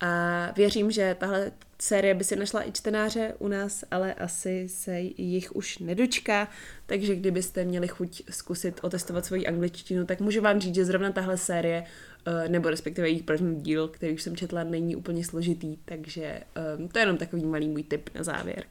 A 0.00 0.52
věřím, 0.56 0.90
že 0.90 1.16
tahle 1.18 1.52
série 1.82 2.14
by 2.14 2.24
si 2.24 2.36
našla 2.36 2.68
i 2.68 2.72
čtenáře 2.72 3.34
u 3.38 3.48
nás, 3.48 3.84
ale 3.90 4.14
asi 4.14 4.68
se 4.68 5.00
jich 5.00 5.56
už 5.56 5.78
nedočká, 5.78 6.48
takže 6.86 7.16
kdybyste 7.16 7.64
měli 7.64 7.88
chuť 7.88 8.22
zkusit 8.30 8.80
otestovat 8.82 9.26
svoji 9.26 9.46
angličtinu, 9.46 10.06
tak 10.06 10.20
můžu 10.20 10.40
vám 10.40 10.60
říct, 10.60 10.74
že 10.74 10.84
zrovna 10.84 11.12
tahle 11.12 11.36
série 11.36 11.84
Eh, 12.17 12.17
nebo 12.48 12.70
respektive 12.70 13.08
jejich 13.08 13.22
první 13.22 13.62
díl, 13.62 13.88
který 13.88 14.14
už 14.14 14.22
jsem 14.22 14.36
četla, 14.36 14.64
není 14.64 14.96
úplně 14.96 15.24
složitý, 15.24 15.76
takže 15.84 16.40
um, 16.78 16.88
to 16.88 16.98
je 16.98 17.02
jenom 17.02 17.16
takový 17.16 17.44
malý 17.44 17.68
můj 17.68 17.82
tip 17.82 18.10
na 18.14 18.22
závěr. 18.22 18.64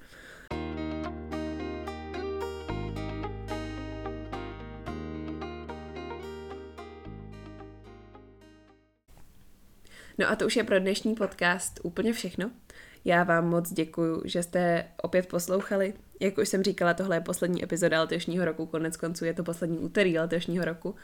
No 10.19 10.29
a 10.29 10.35
to 10.35 10.45
už 10.45 10.55
je 10.55 10.63
pro 10.63 10.79
dnešní 10.79 11.15
podcast 11.15 11.79
úplně 11.83 12.13
všechno. 12.13 12.51
Já 13.05 13.23
vám 13.23 13.49
moc 13.49 13.73
děkuju, 13.73 14.21
že 14.25 14.43
jste 14.43 14.85
opět 15.01 15.27
poslouchali. 15.27 15.93
Jak 16.19 16.37
už 16.37 16.49
jsem 16.49 16.63
říkala, 16.63 16.93
tohle 16.93 17.15
je 17.15 17.21
poslední 17.21 17.63
epizoda 17.63 18.01
letošního 18.01 18.45
roku, 18.45 18.65
konec 18.65 18.97
konců 18.97 19.25
je 19.25 19.33
to 19.33 19.43
poslední 19.43 19.77
úterý 19.77 20.19
letošního 20.19 20.65
roku. 20.65 20.95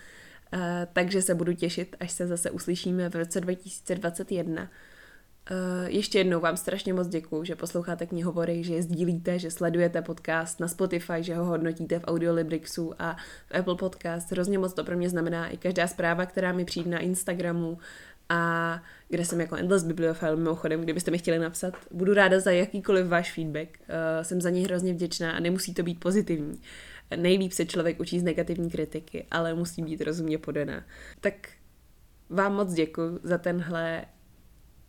Eh, 0.53 0.87
takže 0.93 1.21
se 1.21 1.35
budu 1.35 1.53
těšit, 1.53 1.95
až 1.99 2.11
se 2.11 2.27
zase 2.27 2.51
uslyšíme 2.51 3.09
v 3.09 3.15
roce 3.15 3.41
2021. 3.41 4.61
Uh, 4.61 4.67
eh, 5.51 5.89
ještě 5.91 6.17
jednou 6.17 6.39
vám 6.39 6.57
strašně 6.57 6.93
moc 6.93 7.07
děkuju, 7.07 7.43
že 7.43 7.55
posloucháte 7.55 8.05
knihovory, 8.05 8.63
že 8.63 8.73
je 8.73 8.83
sdílíte, 8.83 9.39
že 9.39 9.51
sledujete 9.51 10.01
podcast 10.01 10.59
na 10.59 10.67
Spotify, 10.67 11.13
že 11.19 11.35
ho 11.35 11.45
hodnotíte 11.45 11.99
v 11.99 12.03
Audiolibrixu 12.03 12.93
a 12.99 13.17
v 13.47 13.59
Apple 13.59 13.75
Podcast. 13.75 14.31
Hrozně 14.31 14.59
moc 14.59 14.73
to 14.73 14.83
pro 14.83 14.97
mě 14.97 15.09
znamená 15.09 15.47
i 15.47 15.57
každá 15.57 15.87
zpráva, 15.87 16.25
která 16.25 16.53
mi 16.53 16.65
přijde 16.65 16.89
na 16.89 16.99
Instagramu 16.99 17.77
a 18.29 18.81
kde 19.09 19.25
jsem 19.25 19.41
jako 19.41 19.55
Endless 19.55 19.83
Bibliofile 19.83 20.35
mimochodem, 20.35 20.81
kdybyste 20.81 21.11
mi 21.11 21.17
chtěli 21.17 21.39
napsat. 21.39 21.73
Budu 21.91 22.13
ráda 22.13 22.39
za 22.39 22.51
jakýkoliv 22.51 23.07
váš 23.07 23.33
feedback. 23.33 23.69
Uh, 23.69 24.23
jsem 24.23 24.41
za 24.41 24.49
něj 24.49 24.63
hrozně 24.63 24.93
vděčná 24.93 25.31
a 25.31 25.39
nemusí 25.39 25.73
to 25.73 25.83
být 25.83 25.99
pozitivní. 25.99 26.61
Nejlíp 27.15 27.51
se 27.51 27.65
člověk 27.65 27.99
učí 27.99 28.19
z 28.19 28.23
negativní 28.23 28.69
kritiky, 28.69 29.25
ale 29.31 29.53
musí 29.53 29.81
být 29.81 30.01
rozumně 30.01 30.37
podaná. 30.37 30.85
Tak 31.21 31.49
vám 32.29 32.55
moc 32.55 32.73
děkuji 32.73 33.19
za 33.23 33.37
tenhle 33.37 34.05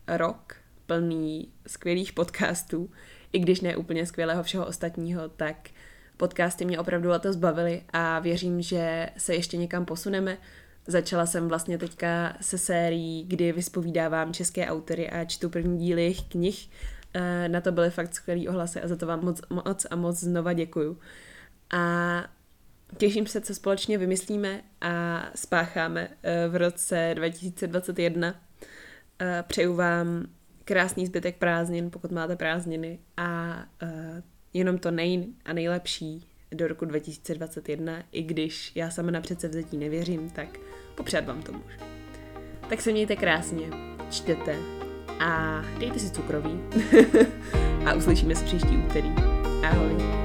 rok 0.09 0.57
plný 0.87 1.53
skvělých 1.67 2.13
podcastů, 2.13 2.91
i 3.33 3.39
když 3.39 3.61
ne 3.61 3.77
úplně 3.77 4.07
skvělého 4.07 4.43
všeho 4.43 4.67
ostatního, 4.67 5.29
tak 5.29 5.71
podcasty 6.17 6.65
mě 6.65 6.79
opravdu 6.79 7.09
letos 7.09 7.37
bavily 7.37 7.83
a 7.93 8.19
věřím, 8.19 8.63
že 8.63 9.11
se 9.17 9.35
ještě 9.35 9.57
někam 9.57 9.85
posuneme. 9.85 10.39
Začala 10.87 11.27
jsem 11.27 11.49
vlastně 11.49 11.79
teďka 11.79 12.37
se 12.41 12.59
sérií, 12.59 13.25
kdy 13.25 13.53
vyspovídávám 13.53 14.33
české 14.33 14.67
autory 14.67 15.11
a 15.11 15.25
čtu 15.25 15.51
první 15.51 15.79
díly 15.79 16.03
jejich 16.03 16.23
knih. 16.23 16.71
Eh, 17.15 17.49
na 17.49 17.61
to 17.61 17.73
byly 17.73 17.91
fakt 17.91 18.15
skvělý 18.15 18.49
ohlasy 18.49 18.81
a 18.81 18.89
za 18.89 18.97
to 18.97 19.07
vám 19.07 19.25
moc, 19.25 19.41
moc 19.51 19.87
a 19.91 19.97
moc 19.97 20.21
znova 20.21 20.53
děkuju. 20.53 20.99
A 21.75 22.25
těším 22.97 23.27
se, 23.27 23.41
co 23.41 23.55
společně 23.55 23.99
vymyslíme 23.99 24.63
a 24.81 25.25
spácháme 25.35 26.09
eh, 26.23 26.49
v 26.49 26.57
roce 26.57 27.11
2021. 27.15 28.35
Eh, 29.21 29.45
přeju 29.47 29.75
vám 29.75 30.27
krásný 30.65 31.07
zbytek 31.07 31.37
prázdnin, 31.37 31.91
pokud 31.91 32.11
máte 32.11 32.37
prázdniny 32.37 32.99
a 33.17 33.59
eh, 33.83 34.23
jenom 34.53 34.79
to 34.79 34.91
nej 34.91 35.27
a 35.45 35.53
nejlepší 35.53 36.29
do 36.53 36.69
roku 36.69 36.85
2021, 36.85 38.03
i 38.13 38.23
když 38.23 38.73
já 38.75 38.91
sama 38.91 39.11
na 39.11 39.21
předsevzetí 39.21 39.77
nevěřím, 39.77 40.31
tak 40.31 40.59
popřát 40.95 41.27
vám 41.27 41.43
to 41.43 41.53
můžu. 41.53 41.79
Tak 42.69 42.81
se 42.81 42.93
mějte 42.93 43.17
krásně, 43.17 43.67
čtěte 44.11 44.57
a 45.21 45.63
dejte 45.79 45.99
si 45.99 46.11
cukroví 46.11 46.61
a 47.87 47.95
uslyšíme 47.95 48.35
se 48.35 48.45
příští 48.45 48.77
úterý. 48.77 49.11
Ahoj. 49.65 50.24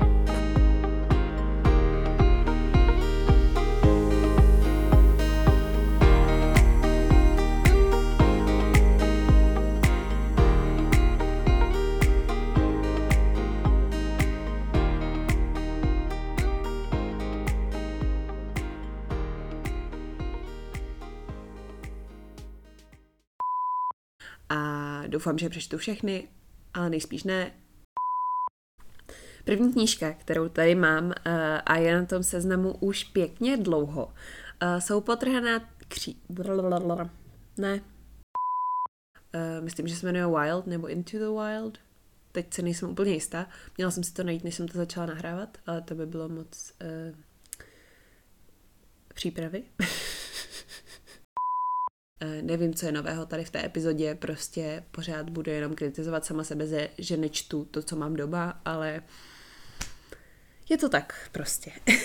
Doufám, 25.07 25.37
že 25.37 25.49
přečtu 25.49 25.77
všechny, 25.77 26.27
ale 26.73 26.89
nejspíš 26.89 27.23
ne. 27.23 27.51
První 29.45 29.73
knížka, 29.73 30.13
kterou 30.13 30.49
tady 30.49 30.75
mám 30.75 31.05
uh, 31.05 31.11
a 31.65 31.77
je 31.77 31.99
na 31.99 32.05
tom 32.05 32.23
seznamu 32.23 32.73
už 32.79 33.03
pěkně 33.03 33.57
dlouho, 33.57 34.05
uh, 34.05 34.79
jsou 34.79 35.01
potrhaná 35.01 35.69
kří... 35.89 36.21
Ne. 37.57 37.81
Uh, 39.35 39.63
myslím, 39.63 39.87
že 39.87 39.95
se 39.95 40.05
jmenuje 40.05 40.27
Wild 40.27 40.67
nebo 40.67 40.87
Into 40.87 41.17
the 41.17 41.25
Wild. 41.25 41.77
Teď 42.31 42.53
se 42.53 42.61
nejsem 42.61 42.89
úplně 42.89 43.13
jistá. 43.13 43.47
Měla 43.77 43.91
jsem 43.91 44.03
si 44.03 44.13
to 44.13 44.23
najít, 44.23 44.43
než 44.43 44.55
jsem 44.55 44.67
to 44.67 44.77
začala 44.77 45.05
nahrávat, 45.05 45.57
ale 45.67 45.81
to 45.81 45.95
by 45.95 46.05
bylo 46.05 46.29
moc 46.29 46.73
uh, 46.81 47.17
přípravy. 49.13 49.63
Eh, 52.21 52.41
nevím, 52.41 52.73
co 52.73 52.85
je 52.85 52.91
nového 52.91 53.25
tady 53.25 53.45
v 53.45 53.49
té 53.49 53.65
epizodě, 53.65 54.15
prostě 54.15 54.83
pořád 54.91 55.29
budu 55.29 55.51
jenom 55.51 55.75
kritizovat 55.75 56.25
sama 56.25 56.43
sebe, 56.43 56.89
že 56.97 57.17
nečtu 57.17 57.67
to, 57.71 57.81
co 57.81 57.95
mám 57.95 58.13
doma, 58.13 58.61
ale 58.65 59.01
je 60.69 60.77
to 60.77 60.89
tak 60.89 61.29
prostě. 61.31 61.71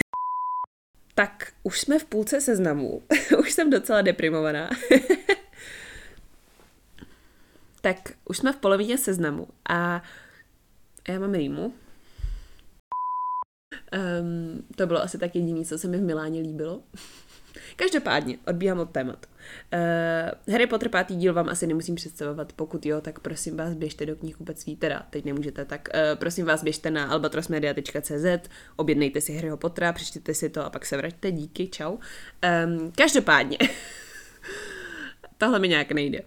tak 1.14 1.52
už 1.62 1.80
jsme 1.80 1.98
v 1.98 2.04
půlce 2.04 2.40
seznamu, 2.40 3.02
už 3.38 3.52
jsem 3.52 3.70
docela 3.70 4.02
deprimovaná. 4.02 4.70
tak 7.80 8.12
už 8.24 8.36
jsme 8.36 8.52
v 8.52 8.56
polovině 8.56 8.98
seznamu 8.98 9.48
a 9.68 10.02
já 11.08 11.18
mám 11.18 11.34
rýmu. 11.34 11.74
Um, 14.20 14.66
to 14.76 14.86
bylo 14.86 15.02
asi 15.02 15.18
tak 15.18 15.34
jediné, 15.34 15.64
co 15.64 15.78
se 15.78 15.88
mi 15.88 15.98
v 15.98 16.02
Miláně 16.02 16.40
líbilo. 16.40 16.82
Každopádně, 17.76 18.38
odbíhám 18.46 18.78
od 18.78 18.90
tématu. 18.90 19.28
Uh, 20.46 20.52
Harry 20.52 20.66
Potter 20.66 20.88
pátý 20.88 21.16
díl 21.16 21.34
vám 21.34 21.48
asi 21.48 21.66
nemusím 21.66 21.94
představovat, 21.94 22.52
pokud 22.52 22.86
jo, 22.86 23.00
tak 23.00 23.18
prosím 23.18 23.56
vás 23.56 23.74
běžte 23.74 24.06
do 24.06 24.16
knihkupectví, 24.16 24.76
teda 24.76 25.06
teď 25.10 25.24
nemůžete, 25.24 25.64
tak 25.64 25.88
uh, 25.94 26.18
prosím 26.18 26.46
vás 26.46 26.64
běžte 26.64 26.90
na 26.90 27.06
albatrosmedia.cz, 27.06 28.50
objednejte 28.76 29.20
si 29.20 29.34
Harryho 29.34 29.56
Pottera, 29.56 29.92
přečtěte 29.92 30.34
si 30.34 30.48
to 30.48 30.64
a 30.64 30.70
pak 30.70 30.86
se 30.86 30.96
vraťte, 30.96 31.32
díky, 31.32 31.68
čau. 31.68 31.96
Um, 32.66 32.92
každopádně, 32.96 33.58
tohle 35.38 35.58
mi 35.58 35.68
nějak 35.68 35.92
nejde. 35.92 36.20